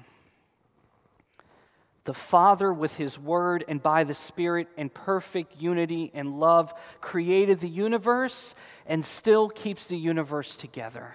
The 2.04 2.14
Father, 2.14 2.72
with 2.72 2.96
His 2.96 3.18
Word 3.18 3.64
and 3.68 3.82
by 3.82 4.04
the 4.04 4.14
Spirit 4.14 4.68
in 4.76 4.88
perfect 4.88 5.60
unity 5.60 6.10
and 6.14 6.40
love, 6.40 6.74
created 7.00 7.60
the 7.60 7.68
universe 7.68 8.54
and 8.86 9.04
still 9.04 9.48
keeps 9.48 9.86
the 9.86 9.98
universe 9.98 10.56
together. 10.56 11.14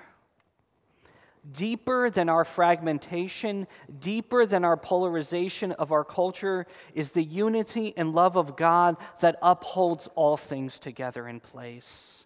Deeper 1.52 2.10
than 2.10 2.28
our 2.28 2.44
fragmentation, 2.44 3.68
deeper 4.00 4.46
than 4.48 4.66
our 4.66 4.78
polarization 4.78 5.72
of 5.74 5.92
our 5.92 6.04
culture, 6.04 6.66
is 6.96 7.12
the 7.12 7.24
unity 7.24 7.94
and 7.96 8.16
love 8.16 8.36
of 8.36 8.56
God 8.56 8.98
that 9.20 9.38
upholds 9.42 10.08
all 10.16 10.38
things 10.38 10.80
together 10.80 11.28
in 11.28 11.40
place. 11.40 12.26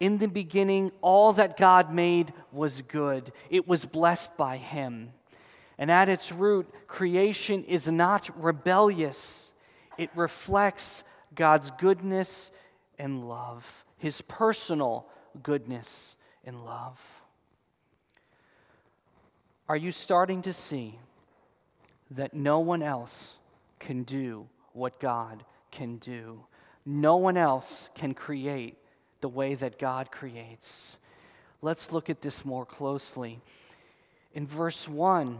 In 0.00 0.18
the 0.18 0.28
beginning, 0.28 0.92
all 1.02 1.32
that 1.34 1.56
God 1.56 1.92
made 1.92 2.32
was 2.52 2.82
good, 2.82 3.32
it 3.50 3.68
was 3.68 3.84
blessed 3.84 4.36
by 4.36 4.56
Him. 4.56 5.10
And 5.76 5.90
at 5.90 6.08
its 6.08 6.32
root, 6.32 6.72
creation 6.86 7.62
is 7.64 7.88
not 7.88 8.30
rebellious, 8.42 9.50
it 9.98 10.10
reflects 10.14 11.04
God's 11.34 11.70
goodness 11.72 12.50
and 12.98 13.28
love, 13.28 13.84
His 13.98 14.22
personal 14.22 15.06
goodness 15.42 16.16
and 16.44 16.64
love. 16.64 17.17
Are 19.68 19.76
you 19.76 19.92
starting 19.92 20.42
to 20.42 20.52
see 20.52 20.98
that 22.10 22.32
no 22.32 22.60
one 22.60 22.82
else 22.82 23.36
can 23.78 24.02
do 24.02 24.46
what 24.72 24.98
God 24.98 25.44
can 25.70 25.98
do? 25.98 26.44
No 26.86 27.16
one 27.16 27.36
else 27.36 27.90
can 27.94 28.14
create 28.14 28.78
the 29.20 29.28
way 29.28 29.54
that 29.54 29.78
God 29.78 30.10
creates. 30.10 30.96
Let's 31.60 31.92
look 31.92 32.08
at 32.08 32.22
this 32.22 32.46
more 32.46 32.64
closely. 32.64 33.40
In 34.32 34.46
verse 34.46 34.88
1, 34.88 35.38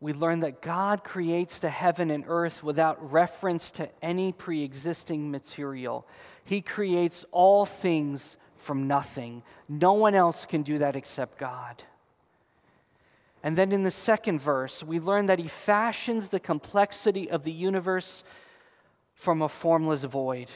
we 0.00 0.12
learn 0.12 0.40
that 0.40 0.62
God 0.62 1.04
creates 1.04 1.60
the 1.60 1.70
heaven 1.70 2.10
and 2.10 2.24
earth 2.26 2.64
without 2.64 3.12
reference 3.12 3.70
to 3.72 3.88
any 4.02 4.32
pre 4.32 4.62
existing 4.64 5.30
material. 5.30 6.06
He 6.44 6.62
creates 6.62 7.24
all 7.30 7.64
things 7.64 8.36
from 8.56 8.88
nothing. 8.88 9.42
No 9.68 9.92
one 9.92 10.14
else 10.14 10.44
can 10.46 10.62
do 10.62 10.78
that 10.78 10.96
except 10.96 11.38
God. 11.38 11.84
And 13.42 13.56
then 13.56 13.72
in 13.72 13.84
the 13.84 13.90
second 13.90 14.40
verse, 14.40 14.82
we 14.82 14.98
learn 14.98 15.26
that 15.26 15.38
He 15.38 15.48
fashions 15.48 16.28
the 16.28 16.40
complexity 16.40 17.30
of 17.30 17.44
the 17.44 17.52
universe 17.52 18.24
from 19.14 19.42
a 19.42 19.48
formless 19.48 20.04
void. 20.04 20.50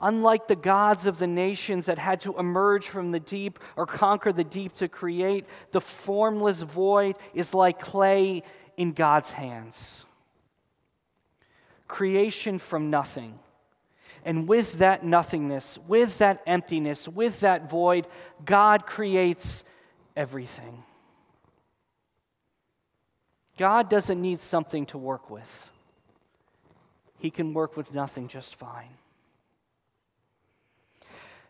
Unlike 0.00 0.48
the 0.48 0.56
gods 0.56 1.06
of 1.06 1.18
the 1.18 1.26
nations 1.26 1.86
that 1.86 1.98
had 1.98 2.20
to 2.20 2.38
emerge 2.38 2.88
from 2.88 3.12
the 3.12 3.20
deep 3.20 3.58
or 3.76 3.86
conquer 3.86 4.32
the 4.32 4.44
deep 4.44 4.74
to 4.74 4.88
create, 4.88 5.46
the 5.72 5.80
formless 5.80 6.60
void 6.60 7.16
is 7.32 7.54
like 7.54 7.80
clay 7.80 8.42
in 8.76 8.92
God's 8.92 9.30
hands. 9.30 10.04
Creation 11.88 12.58
from 12.58 12.90
nothing. 12.90 13.38
And 14.24 14.48
with 14.48 14.74
that 14.74 15.04
nothingness, 15.04 15.78
with 15.86 16.18
that 16.18 16.42
emptiness, 16.46 17.08
with 17.08 17.40
that 17.40 17.70
void, 17.70 18.06
God 18.44 18.86
creates 18.86 19.64
everything. 20.16 20.82
God 23.56 23.88
doesn't 23.88 24.20
need 24.20 24.40
something 24.40 24.86
to 24.86 24.98
work 24.98 25.30
with, 25.30 25.70
He 27.18 27.30
can 27.30 27.54
work 27.54 27.76
with 27.76 27.92
nothing 27.92 28.28
just 28.28 28.56
fine. 28.56 28.96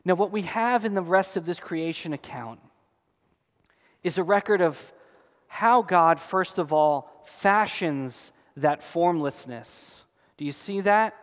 Now, 0.04 0.14
what 0.14 0.30
we 0.30 0.42
have 0.42 0.84
in 0.84 0.94
the 0.94 1.02
rest 1.02 1.36
of 1.36 1.46
this 1.46 1.58
creation 1.58 2.12
account 2.12 2.60
is 4.04 4.18
a 4.18 4.22
record 4.22 4.60
of 4.60 4.92
how 5.48 5.82
God, 5.82 6.20
first 6.20 6.58
of 6.58 6.72
all, 6.72 7.24
fashions 7.24 8.30
that 8.56 8.84
formlessness. 8.84 10.04
Do 10.36 10.44
you 10.44 10.52
see 10.52 10.80
that? 10.82 11.14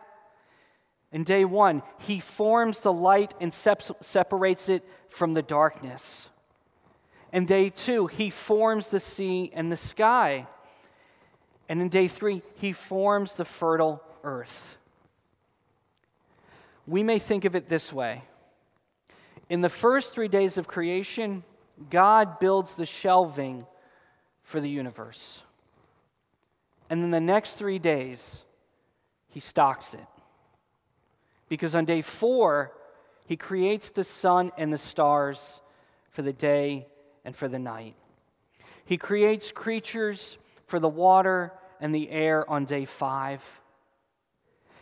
In 1.12 1.24
day 1.24 1.46
one, 1.46 1.82
he 1.98 2.20
forms 2.20 2.80
the 2.80 2.92
light 2.92 3.32
and 3.40 3.54
separates 3.54 4.68
it 4.68 4.84
from 5.08 5.32
the 5.32 5.42
darkness. 5.42 6.28
In 7.32 7.46
day 7.46 7.70
two, 7.70 8.06
he 8.06 8.28
forms 8.28 8.88
the 8.88 9.00
sea 9.00 9.50
and 9.54 9.72
the 9.72 9.76
sky. 9.76 10.46
And 11.68 11.80
in 11.80 11.88
day 11.88 12.08
three, 12.08 12.42
he 12.56 12.72
forms 12.72 13.34
the 13.34 13.44
fertile 13.44 14.02
earth. 14.22 14.76
We 16.86 17.02
may 17.02 17.18
think 17.18 17.44
of 17.44 17.56
it 17.56 17.68
this 17.68 17.92
way 17.92 18.22
in 19.48 19.60
the 19.60 19.68
first 19.68 20.12
three 20.12 20.28
days 20.28 20.56
of 20.56 20.66
creation, 20.66 21.44
God 21.90 22.38
builds 22.38 22.74
the 22.74 22.86
shelving 22.86 23.66
for 24.42 24.60
the 24.60 24.68
universe. 24.68 25.42
And 26.88 27.02
then 27.02 27.10
the 27.10 27.20
next 27.20 27.54
three 27.54 27.78
days, 27.78 28.42
he 29.28 29.40
stocks 29.40 29.94
it. 29.94 30.06
Because 31.48 31.74
on 31.74 31.84
day 31.84 32.02
four, 32.02 32.72
he 33.26 33.36
creates 33.36 33.90
the 33.90 34.04
sun 34.04 34.50
and 34.56 34.72
the 34.72 34.78
stars 34.78 35.60
for 36.10 36.22
the 36.22 36.32
day 36.32 36.86
and 37.24 37.34
for 37.34 37.48
the 37.48 37.58
night. 37.58 37.96
He 38.84 38.96
creates 38.96 39.50
creatures 39.50 40.38
for 40.66 40.78
the 40.78 40.88
water 40.88 41.52
and 41.80 41.94
the 41.94 42.10
air 42.10 42.48
on 42.48 42.64
day 42.64 42.84
five. 42.84 43.42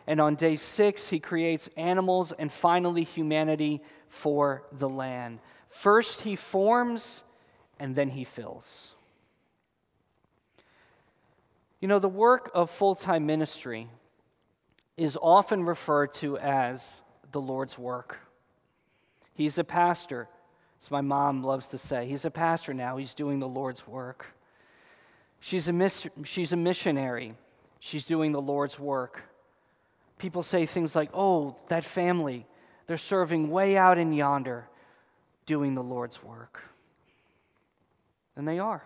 And 0.06 0.20
on 0.20 0.34
day 0.34 0.56
six, 0.56 1.08
he 1.08 1.20
creates 1.20 1.68
animals 1.76 2.32
and 2.32 2.52
finally 2.52 3.04
humanity 3.04 3.82
for 4.08 4.64
the 4.72 4.88
land. 4.88 5.38
First, 5.68 6.22
he 6.22 6.36
forms 6.36 7.22
and 7.78 7.94
then 7.94 8.10
he 8.10 8.24
fills. 8.24 8.94
You 11.80 11.88
know, 11.88 11.98
the 11.98 12.08
work 12.08 12.50
of 12.54 12.70
full 12.70 12.94
time 12.94 13.26
ministry 13.26 13.88
is 14.96 15.16
often 15.20 15.64
referred 15.64 16.12
to 16.14 16.38
as 16.38 17.00
the 17.32 17.40
Lord's 17.40 17.78
work. 17.78 18.20
He's 19.34 19.58
a 19.58 19.64
pastor, 19.64 20.28
as 20.80 20.90
my 20.90 21.00
mom 21.00 21.42
loves 21.42 21.68
to 21.68 21.78
say. 21.78 22.06
He's 22.06 22.24
a 22.24 22.30
pastor 22.30 22.74
now, 22.74 22.98
he's 22.98 23.14
doing 23.14 23.40
the 23.40 23.48
Lord's 23.48 23.86
work. 23.86 24.26
She's 25.42 25.68
a, 25.68 25.72
miss, 25.72 26.08
she's 26.24 26.52
a 26.52 26.56
missionary, 26.56 27.34
she's 27.80 28.04
doing 28.04 28.32
the 28.32 28.40
Lord's 28.40 28.78
work 28.78 29.22
people 30.22 30.44
say 30.44 30.66
things 30.66 30.94
like, 30.94 31.10
oh, 31.12 31.56
that 31.66 31.84
family, 31.84 32.46
they're 32.86 32.96
serving 32.96 33.50
way 33.50 33.76
out 33.76 33.98
in 33.98 34.12
yonder, 34.12 34.68
doing 35.46 35.74
the 35.74 35.82
Lord's 35.82 36.22
work. 36.22 36.62
And 38.36 38.46
they 38.46 38.60
are. 38.60 38.84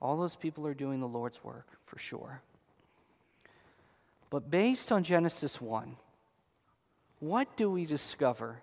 All 0.00 0.16
those 0.16 0.36
people 0.36 0.64
are 0.68 0.72
doing 0.72 1.00
the 1.00 1.08
Lord's 1.08 1.42
work, 1.42 1.66
for 1.86 1.98
sure. 1.98 2.40
But 4.30 4.48
based 4.48 4.92
on 4.92 5.02
Genesis 5.02 5.60
1, 5.60 5.96
what 7.18 7.56
do 7.56 7.68
we 7.68 7.84
discover 7.84 8.62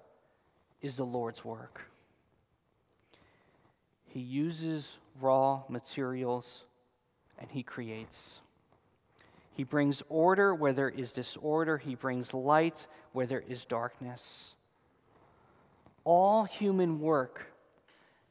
is 0.82 0.95
the 0.95 1.06
Lord's 1.06 1.43
work? 1.43 1.89
He 4.06 4.21
uses 4.21 4.97
raw 5.19 5.63
materials 5.67 6.63
and 7.42 7.50
he 7.50 7.64
creates. 7.64 8.40
He 9.54 9.64
brings 9.66 10.02
order 10.08 10.56
where 10.56 10.72
there 10.72 10.90
is 10.90 11.12
disorder. 11.12 11.78
He 11.78 11.96
brings 11.96 12.34
light 12.34 12.88
where 13.12 13.26
there 13.26 13.44
is 13.46 13.66
darkness. 13.66 14.54
All 16.06 16.46
human 16.46 17.02
work 17.02 17.52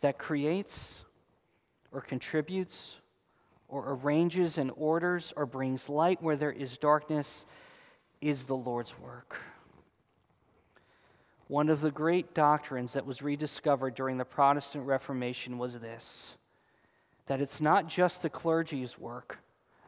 that 0.00 0.16
creates 0.16 1.04
or 1.92 2.00
contributes 2.00 3.00
or 3.68 3.92
arranges 3.92 4.56
and 4.58 4.70
orders 4.76 5.32
or 5.36 5.44
brings 5.44 5.88
light 5.88 6.22
where 6.22 6.36
there 6.36 6.52
is 6.52 6.78
darkness 6.78 7.44
is 8.20 8.46
the 8.46 8.56
Lord's 8.56 8.98
work. 8.98 9.40
One 11.48 11.68
of 11.68 11.80
the 11.80 11.90
great 11.90 12.32
doctrines 12.32 12.92
that 12.92 13.06
was 13.06 13.22
rediscovered 13.22 13.94
during 13.94 14.18
the 14.18 14.24
Protestant 14.24 14.86
Reformation 14.86 15.58
was 15.58 15.78
this 15.78 16.36
that 17.30 17.40
it's 17.40 17.60
not 17.60 17.86
just 17.86 18.22
the 18.22 18.28
clergy's 18.28 18.98
work 18.98 19.38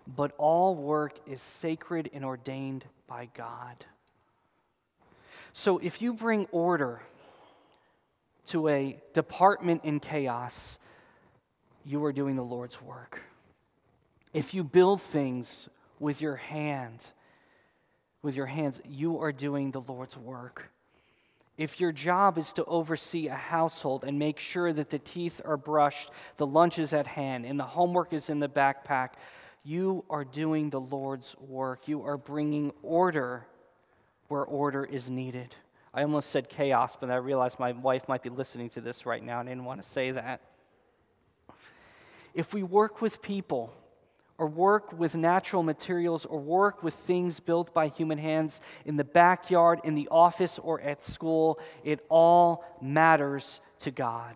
but 0.07 0.33
all 0.39 0.77
work 0.77 1.19
is 1.27 1.41
sacred 1.41 2.09
and 2.13 2.25
ordained 2.25 2.85
by 3.09 3.29
God. 3.35 3.85
So 5.53 5.79
if 5.79 6.01
you 6.01 6.15
bring 6.15 6.47
order 6.53 7.03
to 8.47 8.69
a 8.69 9.01
department 9.13 9.83
in 9.85 9.99
chaos, 9.99 10.79
you 11.85 12.05
are 12.05 12.13
doing 12.13 12.37
the 12.37 12.45
Lord's 12.45 12.81
work. 12.81 13.23
If 14.33 14.55
you 14.55 14.63
build 14.63 15.03
things 15.03 15.69
with 15.99 16.21
your 16.21 16.37
hand, 16.37 17.05
with 18.23 18.35
your 18.35 18.47
hands, 18.47 18.81
you 18.89 19.21
are 19.21 19.33
doing 19.33 19.73
the 19.73 19.81
Lord's 19.81 20.17
work. 20.17 20.71
If 21.57 21.81
your 21.81 21.93
job 21.93 22.39
is 22.39 22.53
to 22.55 22.65
oversee 22.65 23.29
a 23.29 23.35
household 23.35 24.05
and 24.05 24.19
make 24.19 24.39
sure 24.39 24.73
that 24.73 24.91
the 24.91 24.99
teeth 24.99 25.41
are 25.45 25.57
brushed, 25.57 26.11
the 26.39 26.47
lunch 26.47 26.79
is 26.79 26.93
at 26.93 27.07
hand, 27.07 27.45
and 27.45 27.61
the 27.61 27.65
homework 27.65 28.13
is 28.13 28.31
in 28.31 28.41
the 28.41 28.49
backpack, 28.49 29.11
you 29.63 30.05
are 30.11 30.25
doing 30.25 30.71
the 30.71 30.81
Lord's 30.81 31.37
work. 31.39 31.87
You 31.87 32.03
are 32.03 32.17
bringing 32.17 32.73
order 32.83 33.47
where 34.29 34.45
order 34.45 34.85
is 34.85 35.11
needed. 35.11 35.55
I 35.95 36.03
almost 36.03 36.31
said 36.31 36.49
chaos, 36.49 36.97
but 36.99 37.11
I 37.11 37.17
realized 37.17 37.59
my 37.59 37.73
wife 37.73 38.09
might 38.09 38.23
be 38.23 38.31
listening 38.31 38.71
to 38.71 38.81
this 38.81 39.05
right 39.05 39.23
now 39.23 39.41
and 39.41 39.49
I 39.49 39.53
didn't 39.53 39.67
want 39.67 39.83
to 39.83 39.89
say 39.89 40.11
that. 40.13 40.41
If 42.35 42.55
we 42.55 42.63
work 42.63 43.03
with 43.03 43.21
people, 43.21 43.75
or 44.43 44.49
work 44.49 44.99
with 44.99 45.15
natural 45.15 45.63
materials, 45.63 46.27
or 46.27 46.41
work 46.41 46.83
with 46.83 46.95
things 46.95 47.39
built 47.39 47.73
by 47.73 47.87
human 47.87 48.19
hands 48.19 48.61
in 48.85 48.97
the 48.97 49.05
backyard, 49.05 49.79
in 49.85 49.95
the 49.95 50.09
office, 50.11 50.59
or 50.59 50.81
at 50.81 51.01
school, 51.01 51.61
it 51.85 52.05
all 52.09 52.65
matters 52.81 53.61
to 53.79 53.93
God. 53.93 54.35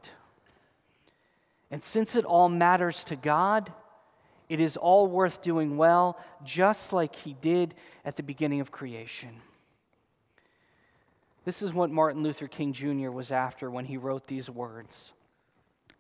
And 1.73 1.83
since 1.83 2.15
it 2.15 2.25
all 2.25 2.49
matters 2.49 3.03
to 3.03 3.17
God, 3.17 3.73
it 4.49 4.61
is 4.61 4.77
all 4.77 5.09
worth 5.09 5.43
doing 5.43 5.77
well, 5.77 6.17
just 6.45 6.93
like 6.93 7.17
he 7.17 7.35
did 7.41 7.75
at 8.05 8.15
the 8.15 8.23
beginning 8.23 8.61
of 8.61 8.71
creation. 8.71 9.41
This 11.45 11.63
is 11.63 11.75
what 11.75 11.91
Martin 11.91 12.23
Luther 12.23 12.47
King 12.47 12.73
Jr. 12.73 13.11
was 13.11 13.33
after 13.33 13.73
when 13.73 13.87
he 13.87 13.97
wrote 13.97 14.29
these 14.29 14.49
words 14.49 15.11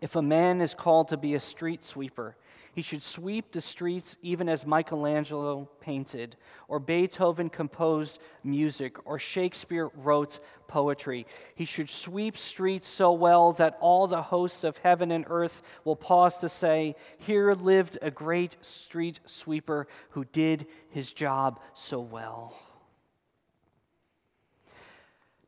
If 0.00 0.14
a 0.14 0.22
man 0.22 0.60
is 0.60 0.76
called 0.76 1.08
to 1.08 1.16
be 1.16 1.34
a 1.34 1.40
street 1.40 1.82
sweeper, 1.82 2.36
he 2.76 2.82
should 2.82 3.02
sweep 3.02 3.52
the 3.52 3.62
streets 3.62 4.18
even 4.20 4.50
as 4.50 4.66
Michelangelo 4.66 5.66
painted, 5.80 6.36
or 6.68 6.78
Beethoven 6.78 7.48
composed 7.48 8.18
music, 8.44 8.98
or 9.06 9.18
Shakespeare 9.18 9.90
wrote 9.94 10.40
poetry. 10.68 11.26
He 11.54 11.64
should 11.64 11.88
sweep 11.88 12.36
streets 12.36 12.86
so 12.86 13.12
well 13.12 13.54
that 13.54 13.78
all 13.80 14.06
the 14.06 14.20
hosts 14.20 14.62
of 14.62 14.76
heaven 14.76 15.10
and 15.10 15.24
earth 15.28 15.62
will 15.84 15.96
pause 15.96 16.36
to 16.38 16.50
say, 16.50 16.96
Here 17.16 17.54
lived 17.54 17.96
a 18.02 18.10
great 18.10 18.58
street 18.60 19.20
sweeper 19.24 19.88
who 20.10 20.26
did 20.26 20.66
his 20.90 21.14
job 21.14 21.60
so 21.72 21.98
well. 21.98 22.58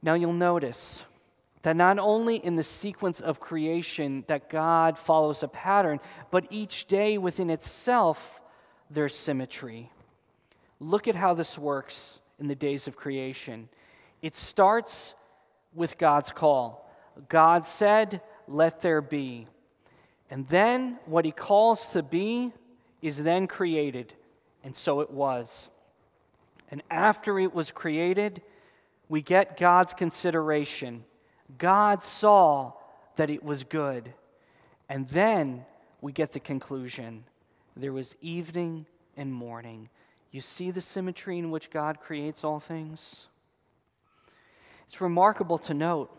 Now 0.01 0.15
you'll 0.15 0.33
notice 0.33 1.03
that 1.63 1.77
not 1.77 1.99
only 1.99 2.37
in 2.37 2.57
the 2.57 2.63
sequence 2.63 3.21
of 3.21 3.41
creation 3.41 4.25
that 4.29 4.49
God 4.49 4.97
follows 4.99 5.43
a 5.43 5.49
pattern, 5.49 6.01
but 6.31 6.47
each 6.51 6.87
day 6.87 7.19
within 7.19 7.51
itself 7.51 8.41
there's 8.91 9.15
symmetry. 9.15 9.91
Look 10.81 11.09
at 11.09 11.15
how 11.15 11.35
this 11.35 11.59
works 11.59 12.21
in 12.39 12.47
the 12.47 12.55
days 12.55 12.87
of 12.87 12.97
creation. 12.97 13.69
It 14.23 14.37
starts 14.37 15.15
with 15.75 15.99
God's 15.99 16.31
call. 16.31 16.89
God 17.29 17.65
said, 17.65 18.21
Let 18.47 18.81
there 18.81 19.01
be. 19.01 19.49
And 20.31 20.47
then 20.49 20.99
what 21.07 21.25
he 21.25 21.33
calls 21.33 21.89
to 21.91 22.03
be 22.03 22.53
is 23.03 23.23
then 23.23 23.47
created. 23.47 24.15
And 24.63 24.75
so 24.75 25.01
it 25.01 25.11
was. 25.11 25.69
And 26.71 26.83
after 26.91 27.39
it 27.39 27.55
was 27.55 27.71
created, 27.71 28.43
we 29.09 29.23
get 29.23 29.57
God's 29.57 29.95
consideration. 29.95 31.05
God 31.57 32.03
saw 32.03 32.73
that 33.17 33.31
it 33.31 33.43
was 33.43 33.65
good. 33.65 34.13
And 34.89 35.09
then 35.09 35.65
we 36.01 36.13
get 36.13 36.33
the 36.33 36.41
conclusion 36.41 37.25
there 37.77 37.93
was 37.93 38.17
evening 38.21 38.87
and 39.17 39.33
morning. 39.33 39.89
You 40.31 40.41
see 40.41 40.71
the 40.71 40.81
symmetry 40.81 41.39
in 41.39 41.51
which 41.51 41.71
God 41.71 42.01
creates 42.01 42.45
all 42.45 42.61
things? 42.61 43.29
It's 44.87 45.01
remarkable 45.01 45.59
to 45.59 45.75
note 45.75 46.11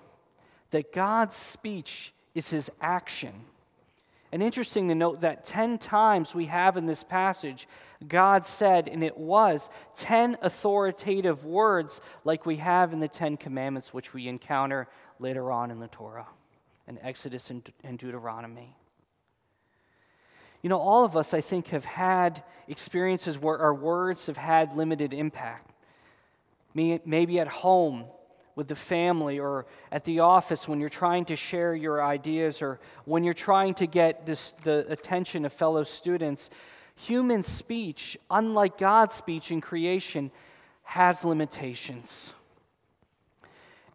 that 0.72 0.94
God's 0.94 1.36
speech 1.36 2.14
is 2.34 2.50
his 2.50 2.72
action. 2.80 3.34
And 4.32 4.44
interesting 4.44 4.88
to 4.90 4.96
note 4.96 5.22
that 5.22 5.44
10 5.44 5.80
times 5.80 6.36
we 6.36 6.46
have 6.46 6.78
in 6.78 6.86
this 6.86 7.04
passage, 7.04 7.68
God 8.08 8.46
said, 8.46 8.88
and 8.88 9.04
it 9.04 9.18
was 9.18 9.70
10 9.96 10.38
authoritative 10.42 11.44
words 11.44 12.00
like 12.24 12.46
we 12.46 12.58
have 12.58 12.94
in 12.94 13.00
the 13.00 13.08
Ten 13.08 13.38
Commandments, 13.38 13.94
which 13.94 14.14
we 14.14 14.28
encounter 14.28 14.88
later 15.20 15.52
on 15.52 15.72
in 15.72 15.80
the 15.80 15.88
Torah, 15.88 16.28
in 16.88 16.98
Exodus 17.00 17.50
and, 17.50 17.70
and 17.84 18.00
Deuteronomy. 18.00 18.76
You 20.62 20.70
know, 20.70 20.80
all 20.80 21.06
of 21.06 21.16
us, 21.16 21.34
I 21.34 21.42
think, 21.42 21.70
have 21.70 21.86
had 21.86 22.44
experiences 22.68 23.38
where 23.38 23.58
our 23.58 23.74
words 23.74 24.26
have 24.26 24.38
had 24.38 24.76
limited 24.76 25.14
impact. 25.14 25.72
Maybe 26.74 27.40
at 27.40 27.48
home 27.48 28.06
with 28.56 28.68
the 28.68 28.76
family 28.76 29.40
or 29.40 29.66
at 29.92 30.04
the 30.04 30.20
office 30.20 30.68
when 30.68 30.80
you're 30.80 30.90
trying 30.90 31.26
to 31.26 31.36
share 31.36 31.74
your 31.74 32.04
ideas 32.04 32.62
or 32.62 32.80
when 33.06 33.24
you're 33.24 33.34
trying 33.34 33.74
to 33.76 33.88
get 33.88 34.26
this, 34.26 34.54
the 34.64 34.86
attention 34.90 35.46
of 35.46 35.54
fellow 35.54 35.84
students. 35.84 36.50
Human 36.96 37.42
speech, 37.42 38.18
unlike 38.30 38.78
God's 38.78 39.16
speech 39.16 39.52
in 39.52 39.62
creation, 39.62 40.30
has 40.84 41.24
limitations. 41.24 42.34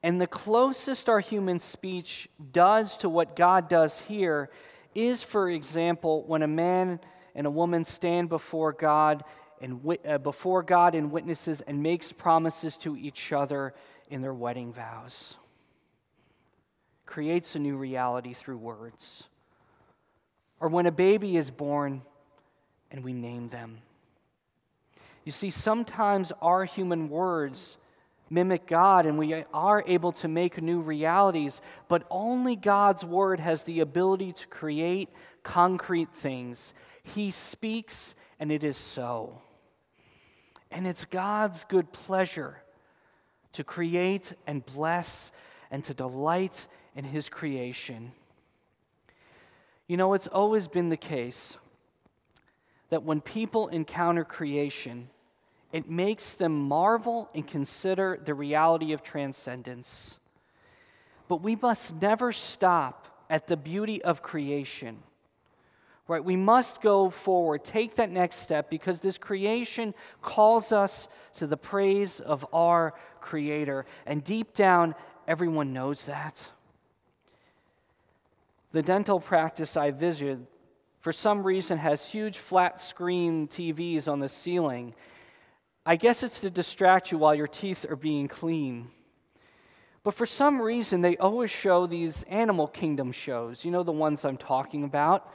And 0.05 0.21
the 0.21 0.27
closest 0.27 1.09
our 1.09 1.21
human 1.21 1.59
speech 1.59 2.29
does 2.53 2.99
to 2.99 3.09
what 3.09 3.35
God 3.35 3.71
does 3.71 4.01
here 4.01 4.51
is, 4.95 5.23
for 5.23 5.49
example, 5.49 6.25
when 6.27 6.43
a 6.43 6.47
man 6.47 7.01
and 7.35 7.47
a 7.47 7.51
woman 7.51 7.85
stand 7.85 8.29
before 8.29 8.75
God 8.75 9.25
and 9.63 9.81
uh, 10.07 10.19
before 10.19 10.63
God 10.63 10.95
and 10.95 11.11
witnesses 11.11 11.63
and 11.63 11.83
makes 11.83 12.13
promises 12.13 12.77
to 12.79 12.99
each 12.99 13.33
other 13.33 13.73
in 14.11 14.21
their 14.21 14.35
wedding 14.35 14.75
vows. 14.75 15.37
Creates 17.07 17.57
a 17.57 17.59
new 17.59 17.79
reality 17.79 18.35
through 18.35 18.59
words. 18.59 19.29
Or 20.61 20.69
when 20.69 20.85
a 20.85 20.93
baby 20.93 21.39
is 21.39 21.51
born 21.51 22.03
and 22.91 23.03
we 23.03 23.15
name 23.15 23.49
them. 23.49 23.79
You 25.25 25.33
see, 25.33 25.49
sometimes 25.49 26.31
our 26.43 26.67
human 26.67 27.09
words 27.09 27.79
mimic 28.31 28.67
God 28.67 29.07
and 29.07 29.19
we 29.19 29.45
are 29.53 29.85
able 29.87 30.13
to 30.13 30.29
make 30.29 30.61
new 30.61 30.81
realities, 30.81 31.61
but 31.89 32.05
only 32.11 32.57
God's 32.57 33.05
word 33.05 33.41
has 33.41 33.63
the 33.63 33.81
ability 33.81 34.33
to 34.33 34.47
create 34.49 35.09
concrete 35.43 36.13
things. 36.13 36.75
He 37.03 37.31
speaks 37.31 38.15
and 38.41 38.51
it 38.51 38.65
is 38.65 38.77
so. 38.77 39.41
And 40.71 40.87
it's 40.87 41.05
God's 41.05 41.65
good 41.65 41.93
pleasure 41.93 42.63
to 43.53 43.63
create 43.63 44.33
and 44.47 44.65
bless 44.67 45.31
and 45.71 45.85
to 45.85 45.95
delight 45.95 46.67
in 46.97 47.05
His 47.05 47.29
creation. 47.29 48.13
You 49.87 49.97
know, 49.97 50.15
it's 50.15 50.27
always 50.27 50.67
been 50.67 50.89
the 50.89 50.97
case 50.97 51.57
that 52.89 53.03
when 53.03 53.21
people 53.21 53.69
encounter 53.69 54.25
creation, 54.25 55.09
it 55.75 55.91
makes 55.91 56.35
them 56.35 56.69
marvel 56.69 57.29
and 57.35 57.45
consider 57.45 58.21
the 58.25 58.33
reality 58.33 58.93
of 58.93 59.03
transcendence. 59.03 60.21
But 61.27 61.43
we 61.43 61.57
must 61.57 62.01
never 62.01 62.31
stop 62.31 63.27
at 63.29 63.49
the 63.49 63.57
beauty 63.57 64.01
of 64.01 64.23
creation. 64.23 65.03
Right? 66.07 66.25
We 66.25 66.37
must 66.37 66.81
go 66.81 67.11
forward, 67.11 67.65
take 67.65 67.97
that 67.97 68.09
next 68.09 68.37
step 68.37 68.71
because 68.71 69.01
this 69.01 69.19
creation 69.19 69.95
calls 70.23 70.71
us 70.71 71.09
to 71.39 71.47
the 71.49 71.57
praise 71.57 72.21
of 72.21 72.47
our 72.53 72.95
Creator. 73.21 73.85
And 74.07 74.23
deep 74.23 74.55
down, 74.55 74.95
everyone 75.27 75.73
knows 75.73 76.05
that. 76.05 76.41
The 78.71 78.83
dental 78.83 79.19
practice 79.19 79.77
I 79.77 79.91
visited, 79.91 80.47
for 81.01 81.11
some 81.11 81.43
reason, 81.43 81.79
has 81.79 82.13
huge 82.13 82.39
flat 82.39 82.81
screen 82.81 83.49
TVs 83.49 84.07
on 84.07 84.21
the 84.21 84.29
ceiling 84.29 84.95
I 85.87 85.97
guess 85.97 86.23
it's 86.23 86.41
to 86.41 86.51
distract 86.51 87.13
you 87.13 87.19
while 87.19 87.35
your 87.35 87.47
teeth 87.47 87.85
are 87.89 87.97
being 87.97 88.29
clean. 88.29 88.89
But 90.03 90.15
for 90.15 90.27
some 90.27 90.61
reason, 90.61 91.01
they 91.01 91.17
always 91.17 91.51
show 91.51 91.87
these 91.87 92.25
animal 92.25 92.67
kingdom 92.67 93.13
shows. 93.13 93.65
You 93.65 93.71
know 93.71 93.83
the 93.83 93.93
ones 93.93 94.25
I'm 94.25 94.37
talking 94.37 94.85
about? 94.85 95.31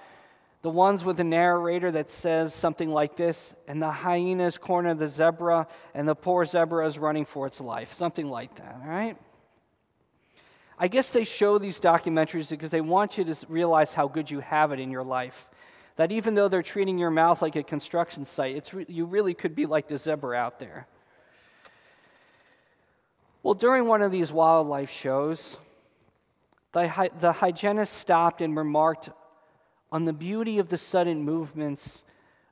The 0.61 0.69
ones 0.69 1.05
with 1.05 1.19
a 1.19 1.23
narrator 1.23 1.91
that 1.91 2.09
says 2.09 2.53
something 2.53 2.89
like 2.89 3.15
this, 3.15 3.55
and 3.67 3.81
the 3.81 3.89
hyenas 3.89 4.57
corner 4.57 4.93
the 4.93 5.07
zebra, 5.07 5.67
and 5.93 6.07
the 6.07 6.15
poor 6.15 6.45
zebra 6.45 6.85
is 6.85 6.99
running 6.99 7.25
for 7.25 7.47
its 7.47 7.61
life. 7.61 7.93
Something 7.93 8.27
like 8.27 8.55
that, 8.55 8.77
all 8.83 8.89
right? 8.89 9.17
I 10.77 10.87
guess 10.87 11.09
they 11.09 11.23
show 11.23 11.57
these 11.57 11.79
documentaries 11.79 12.49
because 12.49 12.71
they 12.71 12.81
want 12.81 13.17
you 13.17 13.23
to 13.23 13.35
realize 13.47 13.93
how 13.93 14.07
good 14.07 14.29
you 14.29 14.39
have 14.39 14.71
it 14.71 14.79
in 14.79 14.91
your 14.91 15.03
life. 15.03 15.49
That 15.99 16.13
even 16.13 16.33
though 16.33 16.47
they're 16.47 16.63
treating 16.63 16.97
your 16.97 17.11
mouth 17.11 17.41
like 17.41 17.57
a 17.57 17.63
construction 17.63 18.23
site, 18.23 18.55
it's 18.55 18.73
re- 18.73 18.85
you 18.87 19.03
really 19.03 19.33
could 19.33 19.53
be 19.53 19.65
like 19.65 19.89
the 19.89 19.97
zebra 19.97 20.33
out 20.37 20.57
there. 20.57 20.87
Well, 23.43 23.53
during 23.53 23.85
one 23.85 24.01
of 24.01 24.09
these 24.09 24.31
wildlife 24.31 24.89
shows, 24.89 25.57
the, 26.71 26.87
hy- 26.87 27.09
the 27.19 27.33
hygienist 27.33 27.95
stopped 27.95 28.39
and 28.39 28.55
remarked 28.55 29.09
on 29.91 30.05
the 30.05 30.13
beauty 30.13 30.57
of 30.57 30.69
the 30.69 30.77
sudden 30.77 31.21
movements 31.21 32.05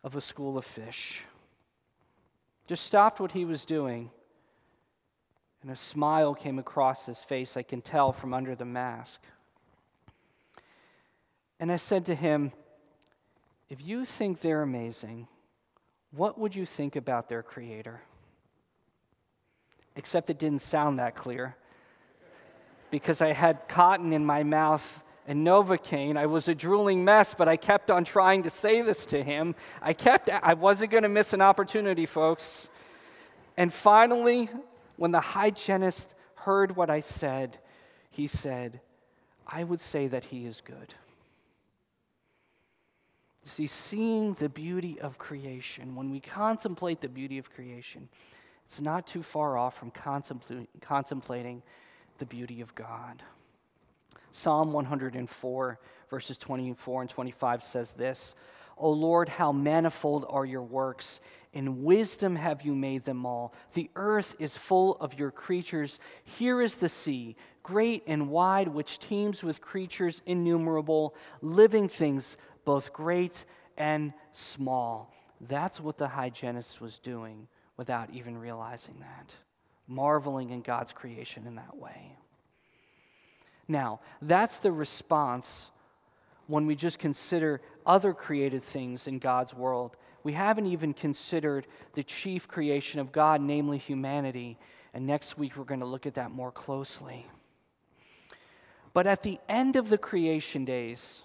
of 0.03 0.17
a 0.17 0.19
school 0.19 0.57
of 0.57 0.65
fish. 0.65 1.23
Just 2.67 2.85
stopped 2.85 3.21
what 3.21 3.31
he 3.31 3.45
was 3.45 3.63
doing, 3.63 4.09
and 5.61 5.71
a 5.71 5.77
smile 5.77 6.35
came 6.35 6.59
across 6.59 7.05
his 7.05 7.21
face, 7.21 7.55
I 7.55 7.63
can 7.63 7.79
tell 7.79 8.11
from 8.11 8.33
under 8.33 8.55
the 8.55 8.65
mask. 8.65 9.21
And 11.61 11.71
I 11.71 11.77
said 11.77 12.07
to 12.07 12.13
him, 12.13 12.51
if 13.69 13.85
you 13.85 14.05
think 14.05 14.41
they're 14.41 14.61
amazing, 14.61 15.27
what 16.11 16.39
would 16.39 16.55
you 16.55 16.65
think 16.65 16.95
about 16.95 17.29
their 17.29 17.43
creator? 17.43 18.01
Except 19.95 20.29
it 20.29 20.39
didn't 20.39 20.61
sound 20.61 20.99
that 20.99 21.15
clear 21.15 21.55
because 22.91 23.21
I 23.21 23.33
had 23.33 23.67
cotton 23.67 24.13
in 24.13 24.25
my 24.25 24.43
mouth 24.43 25.03
and 25.27 25.45
Novocaine. 25.45 26.17
I 26.17 26.25
was 26.25 26.47
a 26.47 26.55
drooling 26.55 27.03
mess, 27.03 27.33
but 27.33 27.49
I 27.49 27.57
kept 27.57 27.91
on 27.91 28.05
trying 28.05 28.43
to 28.43 28.49
say 28.49 28.81
this 28.81 29.05
to 29.07 29.21
him. 29.21 29.55
I 29.81 29.93
kept, 29.93 30.29
I 30.29 30.53
wasn't 30.53 30.91
going 30.91 31.03
to 31.03 31.09
miss 31.09 31.33
an 31.33 31.41
opportunity, 31.41 32.05
folks. 32.05 32.69
And 33.57 33.73
finally, 33.73 34.49
when 34.95 35.11
the 35.11 35.19
hygienist 35.19 36.15
heard 36.35 36.75
what 36.75 36.89
I 36.89 37.01
said, 37.01 37.57
he 38.09 38.27
said, 38.27 38.79
I 39.45 39.63
would 39.63 39.81
say 39.81 40.07
that 40.07 40.25
he 40.25 40.45
is 40.45 40.61
good. 40.61 40.93
You 43.47 43.51
see, 43.51 43.67
seeing 43.67 44.33
the 44.33 44.49
beauty 44.49 44.99
of 44.99 45.17
creation, 45.17 45.95
when 45.95 46.11
we 46.11 46.19
contemplate 46.19 46.99
the 46.99 47.07
beauty 47.07 47.37
of 47.37 47.49
creation, 47.49 48.09
it's 48.65 48.81
not 48.81 49.07
too 49.07 49.23
far 49.23 49.57
off 49.57 49.77
from 49.77 49.89
contemplating 50.81 51.63
the 52.17 52.25
beauty 52.25 52.59
of 52.59 52.75
God. 52.75 53.23
Psalm 54.33 54.73
104, 54.73 55.79
verses 56.09 56.37
24 56.37 57.01
and 57.03 57.09
25 57.09 57.63
says 57.63 57.93
this 57.93 58.35
O 58.77 58.91
Lord, 58.91 59.29
how 59.29 59.53
manifold 59.53 60.25
are 60.27 60.45
your 60.45 60.63
works! 60.63 61.21
In 61.53 61.83
wisdom 61.85 62.35
have 62.35 62.63
you 62.63 62.75
made 62.75 63.05
them 63.05 63.25
all. 63.25 63.53
The 63.73 63.89
earth 63.95 64.35
is 64.39 64.57
full 64.57 64.97
of 64.97 65.17
your 65.17 65.31
creatures. 65.31 66.01
Here 66.25 66.61
is 66.61 66.75
the 66.75 66.89
sea, 66.89 67.37
great 67.63 68.03
and 68.07 68.29
wide, 68.29 68.67
which 68.67 68.99
teems 68.99 69.41
with 69.41 69.61
creatures 69.61 70.21
innumerable, 70.25 71.15
living 71.41 71.87
things 71.87 72.35
both 72.67 72.91
great 72.91 73.45
and 73.77 74.11
small. 74.33 75.13
That's 75.39 75.79
what 75.79 75.97
the 75.97 76.09
hygienist 76.09 76.81
was 76.81 76.99
doing 76.99 77.47
without 77.77 78.09
even 78.09 78.37
realizing 78.37 78.95
that. 78.99 79.33
marveling 79.87 80.49
in 80.49 80.61
God's 80.61 80.91
creation 80.91 81.47
in 81.47 81.55
that 81.55 81.77
way. 81.77 82.17
Now, 83.67 84.01
that's 84.21 84.59
the 84.59 84.71
response 84.71 85.71
when 86.47 86.65
we 86.67 86.75
just 86.75 86.99
consider 86.99 87.61
other 87.85 88.13
created 88.13 88.63
things 88.63 89.07
in 89.07 89.19
God's 89.19 89.53
world. 89.53 89.97
We 90.23 90.33
haven't 90.33 90.67
even 90.67 90.93
considered 90.93 91.67
the 91.93 92.03
chief 92.03 92.47
creation 92.47 92.99
of 92.99 93.11
God, 93.11 93.41
namely 93.41 93.77
humanity. 93.77 94.57
And 94.93 95.05
next 95.05 95.37
week, 95.37 95.57
we're 95.57 95.63
going 95.63 95.79
to 95.81 95.85
look 95.85 96.05
at 96.05 96.15
that 96.15 96.31
more 96.31 96.51
closely. 96.51 97.25
But 98.93 99.07
at 99.07 99.23
the 99.23 99.39
end 99.47 99.75
of 99.75 99.89
the 99.89 99.97
creation 99.97 100.65
days, 100.65 101.21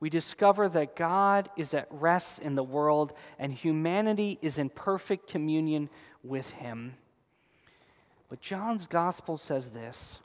we 0.00 0.10
discover 0.10 0.68
that 0.68 0.94
God 0.94 1.50
is 1.56 1.74
at 1.74 1.88
rest 1.90 2.38
in 2.38 2.54
the 2.54 2.62
world 2.62 3.12
and 3.38 3.52
humanity 3.52 4.38
is 4.40 4.58
in 4.58 4.68
perfect 4.70 5.28
communion 5.28 5.90
with 6.22 6.50
Him. 6.52 6.94
But 8.28 8.40
John's 8.40 8.86
gospel 8.86 9.36
says 9.36 9.70
this 9.70 10.20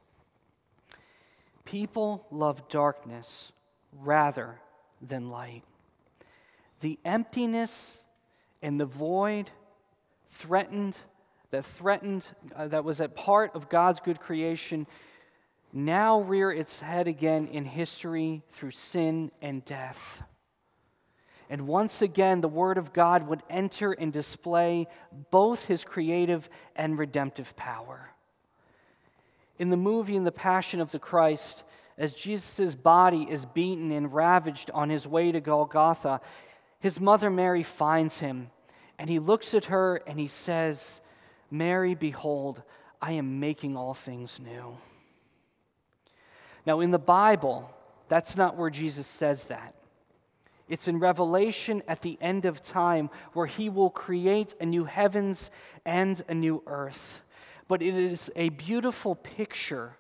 People 1.66 2.28
love 2.30 2.68
darkness 2.68 3.52
rather 4.02 4.60
than 5.02 5.30
light. 5.30 5.64
The 6.82 7.00
emptiness 7.06 7.98
and 8.62 8.80
the 8.80 8.86
void 8.86 9.52
threatened, 10.30 10.98
that 11.52 11.66
threatened, 11.66 12.26
uh, 12.56 12.68
that 12.68 12.84
was 12.84 13.00
a 13.00 13.08
part 13.08 13.56
of 13.56 13.70
God's 13.70 14.00
good 14.00 14.20
creation, 14.20 14.88
now 15.74 16.22
rear 16.22 16.52
its 16.52 16.80
head 16.80 17.08
again 17.08 17.48
in 17.48 17.66
history 17.66 18.44
through 18.52 18.72
sin 18.72 19.32
and 19.42 19.66
death. 19.66 20.24
And 21.50 21.68
once 21.68 22.02
again, 22.02 22.42
the 22.42 22.48
Word 22.48 22.78
of 22.78 22.94
God 22.94 23.28
would 23.28 23.44
enter 23.50 23.92
and 23.92 24.14
display 24.14 24.88
both 25.32 25.66
his 25.66 25.84
creative 25.84 26.50
and 26.76 26.98
redemptive 26.98 27.56
power. 27.56 28.12
In 29.60 29.70
the 29.70 29.78
movie 29.78 30.16
In 30.16 30.24
the 30.24 30.32
Passion 30.32 30.80
of 30.80 30.92
the 30.92 31.00
Christ, 31.00 31.64
as 31.98 32.14
Jesus' 32.14 32.76
body 32.76 33.28
is 33.30 33.46
beaten 33.46 33.92
and 33.92 34.14
ravaged 34.14 34.72
on 34.72 34.90
his 34.90 35.08
way 35.08 35.32
to 35.32 35.40
Golgotha, 35.40 36.22
his 36.80 37.00
mother 37.00 37.30
Mary 37.30 37.64
finds 37.64 38.20
him 38.20 38.50
and 38.98 39.10
he 39.10 39.20
looks 39.20 39.54
at 39.54 39.66
her 39.66 39.98
and 40.08 40.20
he 40.20 40.28
says, 40.28 41.02
Mary, 41.52 41.94
behold, 41.94 42.64
I 43.02 43.14
am 43.14 43.40
making 43.40 43.76
all 43.76 43.94
things 43.94 44.40
new. 44.40 44.78
Now, 46.66 46.80
in 46.80 46.92
the 46.92 47.00
Bible, 47.00 47.70
that's 48.08 48.38
not 48.38 48.58
where 48.58 48.70
Jesus 48.70 49.08
says 49.08 49.46
that. 49.46 49.76
It's 50.70 50.88
in 50.88 51.00
Revelation 51.00 51.84
at 51.88 52.02
the 52.02 52.18
end 52.22 52.46
of 52.46 52.62
time 52.62 53.10
where 53.34 53.46
he 53.46 53.70
will 53.70 53.90
create 53.90 54.56
a 54.62 54.66
new 54.66 54.86
heavens 54.86 55.52
and 55.86 56.24
a 56.30 56.34
new 56.34 56.64
earth. 56.68 57.22
But 57.68 57.82
it 57.82 57.96
is 57.96 58.32
a 58.36 58.50
beautiful 58.50 59.16
picture 59.16 59.98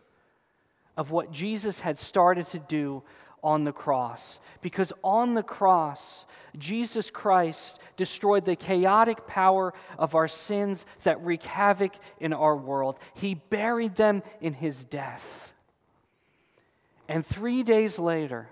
of 0.95 1.11
what 1.11 1.31
Jesus 1.31 1.79
had 1.79 1.99
started 1.99 2.47
to 2.51 2.59
do 2.59 3.03
on 3.43 3.65
the 3.65 3.71
cross. 3.71 4.39
Because 4.61 4.93
on 5.03 5.33
the 5.33 5.43
cross, 5.43 6.25
Jesus 6.57 7.09
Christ 7.09 7.79
destroyed 7.97 8.45
the 8.45 8.55
chaotic 8.55 9.27
power 9.27 9.73
of 9.97 10.15
our 10.15 10.27
sins 10.27 10.85
that 11.03 11.23
wreak 11.23 11.43
havoc 11.43 11.93
in 12.19 12.31
our 12.31 12.55
world. 12.55 12.99
He 13.13 13.35
buried 13.35 13.95
them 13.95 14.23
in 14.39 14.53
his 14.53 14.85
death. 14.85 15.52
And 17.07 17.25
three 17.25 17.63
days 17.63 17.99
later, 17.99 18.49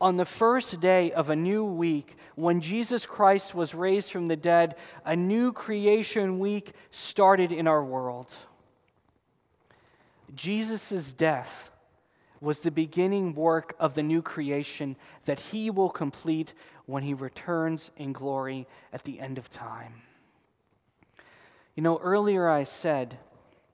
on 0.00 0.16
the 0.16 0.24
first 0.24 0.80
day 0.80 1.12
of 1.12 1.30
a 1.30 1.36
new 1.36 1.64
week, 1.64 2.16
when 2.34 2.60
Jesus 2.60 3.06
Christ 3.06 3.54
was 3.54 3.74
raised 3.74 4.10
from 4.10 4.28
the 4.28 4.36
dead, 4.36 4.74
a 5.04 5.14
new 5.14 5.52
creation 5.52 6.38
week 6.38 6.72
started 6.90 7.52
in 7.52 7.66
our 7.66 7.84
world. 7.84 8.34
Jesus' 10.34 11.12
death 11.12 11.70
was 12.40 12.58
the 12.58 12.70
beginning 12.70 13.34
work 13.34 13.74
of 13.78 13.94
the 13.94 14.02
new 14.02 14.20
creation 14.22 14.96
that 15.24 15.38
he 15.38 15.70
will 15.70 15.90
complete 15.90 16.54
when 16.86 17.04
he 17.04 17.14
returns 17.14 17.92
in 17.96 18.12
glory 18.12 18.66
at 18.92 19.04
the 19.04 19.20
end 19.20 19.38
of 19.38 19.48
time. 19.48 20.02
You 21.76 21.82
know, 21.84 21.98
earlier 22.02 22.48
I 22.48 22.64
said 22.64 23.18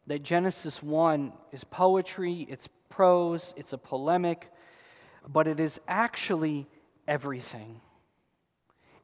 that 0.06 0.22
Genesis 0.22 0.82
1 0.82 1.32
is 1.52 1.64
poetry, 1.64 2.46
it's 2.50 2.68
prose, 2.88 3.54
it's 3.56 3.72
a 3.72 3.78
polemic, 3.78 4.50
but 5.28 5.46
it 5.46 5.60
is 5.60 5.80
actually 5.86 6.66
everything. 7.06 7.80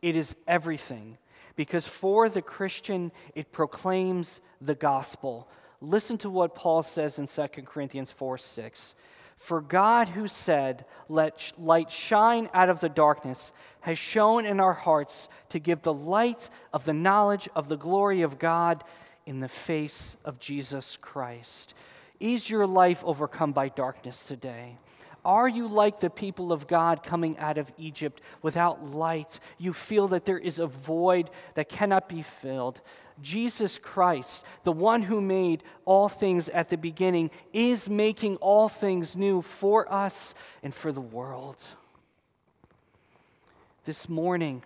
It 0.02 0.16
is 0.16 0.34
everything. 0.46 1.18
Because 1.56 1.86
for 1.86 2.28
the 2.28 2.42
Christian, 2.42 3.12
it 3.34 3.52
proclaims 3.52 4.40
the 4.60 4.74
gospel. 4.74 5.48
Listen 5.80 6.18
to 6.18 6.30
what 6.30 6.54
Paul 6.54 6.82
says 6.82 7.18
in 7.18 7.26
2 7.26 7.62
Corinthians 7.62 8.10
4 8.10 8.38
6. 8.38 8.94
For 9.36 9.60
God, 9.60 10.08
who 10.08 10.26
said, 10.26 10.86
Let 11.08 11.52
light 11.58 11.90
shine 11.90 12.48
out 12.54 12.70
of 12.70 12.80
the 12.80 12.88
darkness, 12.88 13.52
has 13.80 13.98
shone 13.98 14.46
in 14.46 14.60
our 14.60 14.72
hearts 14.72 15.28
to 15.50 15.58
give 15.58 15.82
the 15.82 15.92
light 15.92 16.48
of 16.72 16.84
the 16.84 16.92
knowledge 16.92 17.48
of 17.54 17.68
the 17.68 17.76
glory 17.76 18.22
of 18.22 18.38
God 18.38 18.82
in 19.26 19.40
the 19.40 19.48
face 19.48 20.16
of 20.24 20.38
Jesus 20.38 20.96
Christ. 20.96 21.74
Is 22.24 22.48
your 22.48 22.66
life 22.66 23.04
overcome 23.04 23.52
by 23.52 23.68
darkness 23.68 24.24
today? 24.24 24.78
Are 25.26 25.46
you 25.46 25.68
like 25.68 26.00
the 26.00 26.08
people 26.08 26.54
of 26.54 26.66
God 26.66 27.02
coming 27.02 27.36
out 27.36 27.58
of 27.58 27.70
Egypt 27.76 28.22
without 28.40 28.82
light? 28.94 29.38
You 29.58 29.74
feel 29.74 30.08
that 30.08 30.24
there 30.24 30.38
is 30.38 30.58
a 30.58 30.66
void 30.66 31.28
that 31.52 31.68
cannot 31.68 32.08
be 32.08 32.22
filled. 32.22 32.80
Jesus 33.20 33.76
Christ, 33.76 34.42
the 34.62 34.72
one 34.72 35.02
who 35.02 35.20
made 35.20 35.62
all 35.84 36.08
things 36.08 36.48
at 36.48 36.70
the 36.70 36.78
beginning, 36.78 37.30
is 37.52 37.90
making 37.90 38.36
all 38.36 38.70
things 38.70 39.14
new 39.14 39.42
for 39.42 39.92
us 39.92 40.34
and 40.62 40.74
for 40.74 40.92
the 40.92 41.02
world. 41.02 41.62
This 43.84 44.08
morning, 44.08 44.62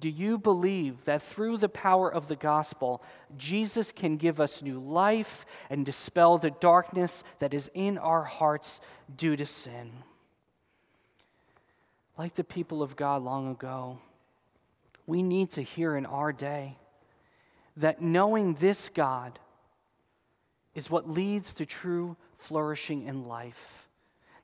do 0.00 0.08
you 0.08 0.38
believe 0.38 1.04
that 1.04 1.22
through 1.22 1.58
the 1.58 1.68
power 1.68 2.12
of 2.12 2.28
the 2.28 2.36
gospel, 2.36 3.02
Jesus 3.36 3.92
can 3.92 4.16
give 4.16 4.40
us 4.40 4.62
new 4.62 4.80
life 4.80 5.46
and 5.70 5.86
dispel 5.86 6.36
the 6.36 6.50
darkness 6.50 7.22
that 7.38 7.54
is 7.54 7.70
in 7.74 7.96
our 7.98 8.24
hearts 8.24 8.80
due 9.16 9.36
to 9.36 9.46
sin? 9.46 9.92
Like 12.18 12.34
the 12.34 12.44
people 12.44 12.82
of 12.82 12.96
God 12.96 13.22
long 13.22 13.50
ago, 13.50 13.98
we 15.06 15.22
need 15.22 15.50
to 15.52 15.62
hear 15.62 15.96
in 15.96 16.06
our 16.06 16.32
day 16.32 16.76
that 17.76 18.00
knowing 18.00 18.54
this 18.54 18.88
God 18.88 19.38
is 20.74 20.90
what 20.90 21.08
leads 21.08 21.54
to 21.54 21.66
true 21.66 22.16
flourishing 22.36 23.02
in 23.04 23.26
life. 23.26 23.88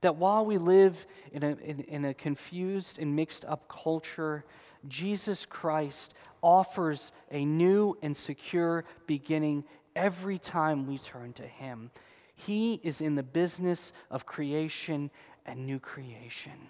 That 0.01 0.17
while 0.17 0.47
we 0.47 0.59
live 0.59 1.07
in 1.33 1.43
a, 1.43 1.57
in, 1.57 1.81
in 1.81 2.05
a 2.05 2.15
confused 2.15 2.99
and 2.99 3.15
mixed 3.15 3.45
up 3.45 3.69
culture, 3.69 4.45
Jesus 4.89 5.47
Christ 5.47 6.15
offers 6.43 7.13
a 7.31 7.45
new 7.45 7.97
and 8.03 8.17
secure 8.17 8.85
beginning 9.07 9.65
every 9.95 10.39
time 10.39 10.87
we 10.87 10.99
turn 10.99 11.33
to 11.35 11.47
Him. 11.47 11.91
He 12.35 12.81
is 12.83 13.01
in 13.01 13.15
the 13.15 13.23
business 13.23 13.93
of 14.11 14.27
creation 14.27 15.11
and 15.45 15.67
new 15.67 15.79
creation. 15.79 16.69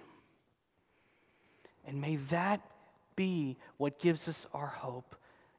And 1.87 2.01
may 2.01 2.17
that 2.17 2.61
be 3.17 3.57
what 3.77 3.99
gives 3.99 4.29
us 4.29 4.47
our 4.53 4.67
hope 4.67 5.15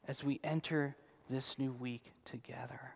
as 0.07 0.23
we 0.23 0.39
enter 0.43 0.95
this 1.29 1.57
new 1.57 1.71
week 1.71 2.13
together. 2.25 2.95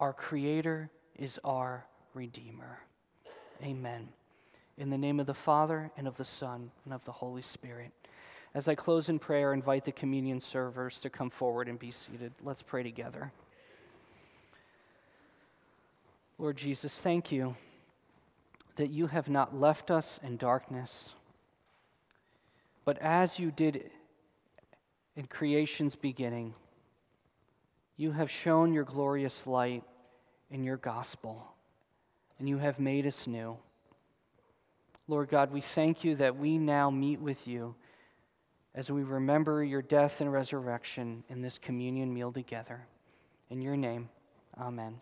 Our 0.00 0.12
Creator 0.12 0.90
is 1.18 1.38
our 1.44 1.86
Redeemer. 2.14 2.80
Amen. 3.62 4.08
In 4.78 4.90
the 4.90 4.98
name 4.98 5.20
of 5.20 5.26
the 5.26 5.34
Father, 5.34 5.90
and 5.96 6.08
of 6.08 6.16
the 6.16 6.24
Son, 6.24 6.70
and 6.84 6.94
of 6.94 7.04
the 7.04 7.12
Holy 7.12 7.42
Spirit. 7.42 7.92
As 8.54 8.68
I 8.68 8.74
close 8.74 9.08
in 9.08 9.18
prayer, 9.18 9.54
invite 9.54 9.86
the 9.86 9.92
communion 9.92 10.38
servers 10.38 11.00
to 11.00 11.10
come 11.10 11.30
forward 11.30 11.68
and 11.68 11.78
be 11.78 11.90
seated. 11.90 12.32
Let's 12.42 12.62
pray 12.62 12.82
together. 12.82 13.32
Lord 16.38 16.56
Jesus, 16.56 16.92
thank 16.92 17.32
you 17.32 17.56
that 18.76 18.90
you 18.90 19.06
have 19.06 19.28
not 19.28 19.58
left 19.58 19.90
us 19.90 20.20
in 20.22 20.36
darkness, 20.36 21.14
but 22.84 22.98
as 22.98 23.38
you 23.38 23.50
did 23.50 23.90
in 25.16 25.26
creation's 25.26 25.94
beginning, 25.94 26.54
you 27.96 28.12
have 28.12 28.30
shown 28.30 28.72
your 28.72 28.84
glorious 28.84 29.46
light 29.46 29.84
in 30.50 30.64
your 30.64 30.78
gospel, 30.78 31.46
and 32.38 32.48
you 32.48 32.58
have 32.58 32.78
made 32.78 33.06
us 33.06 33.26
new. 33.26 33.56
Lord 35.08 35.28
God, 35.28 35.52
we 35.52 35.60
thank 35.60 36.04
you 36.04 36.16
that 36.16 36.36
we 36.36 36.58
now 36.58 36.90
meet 36.90 37.20
with 37.20 37.46
you 37.46 37.74
as 38.74 38.90
we 38.90 39.02
remember 39.02 39.62
your 39.62 39.82
death 39.82 40.20
and 40.20 40.32
resurrection 40.32 41.24
in 41.28 41.42
this 41.42 41.58
communion 41.58 42.12
meal 42.12 42.32
together. 42.32 42.86
In 43.50 43.60
your 43.60 43.76
name, 43.76 44.08
amen. 44.58 44.90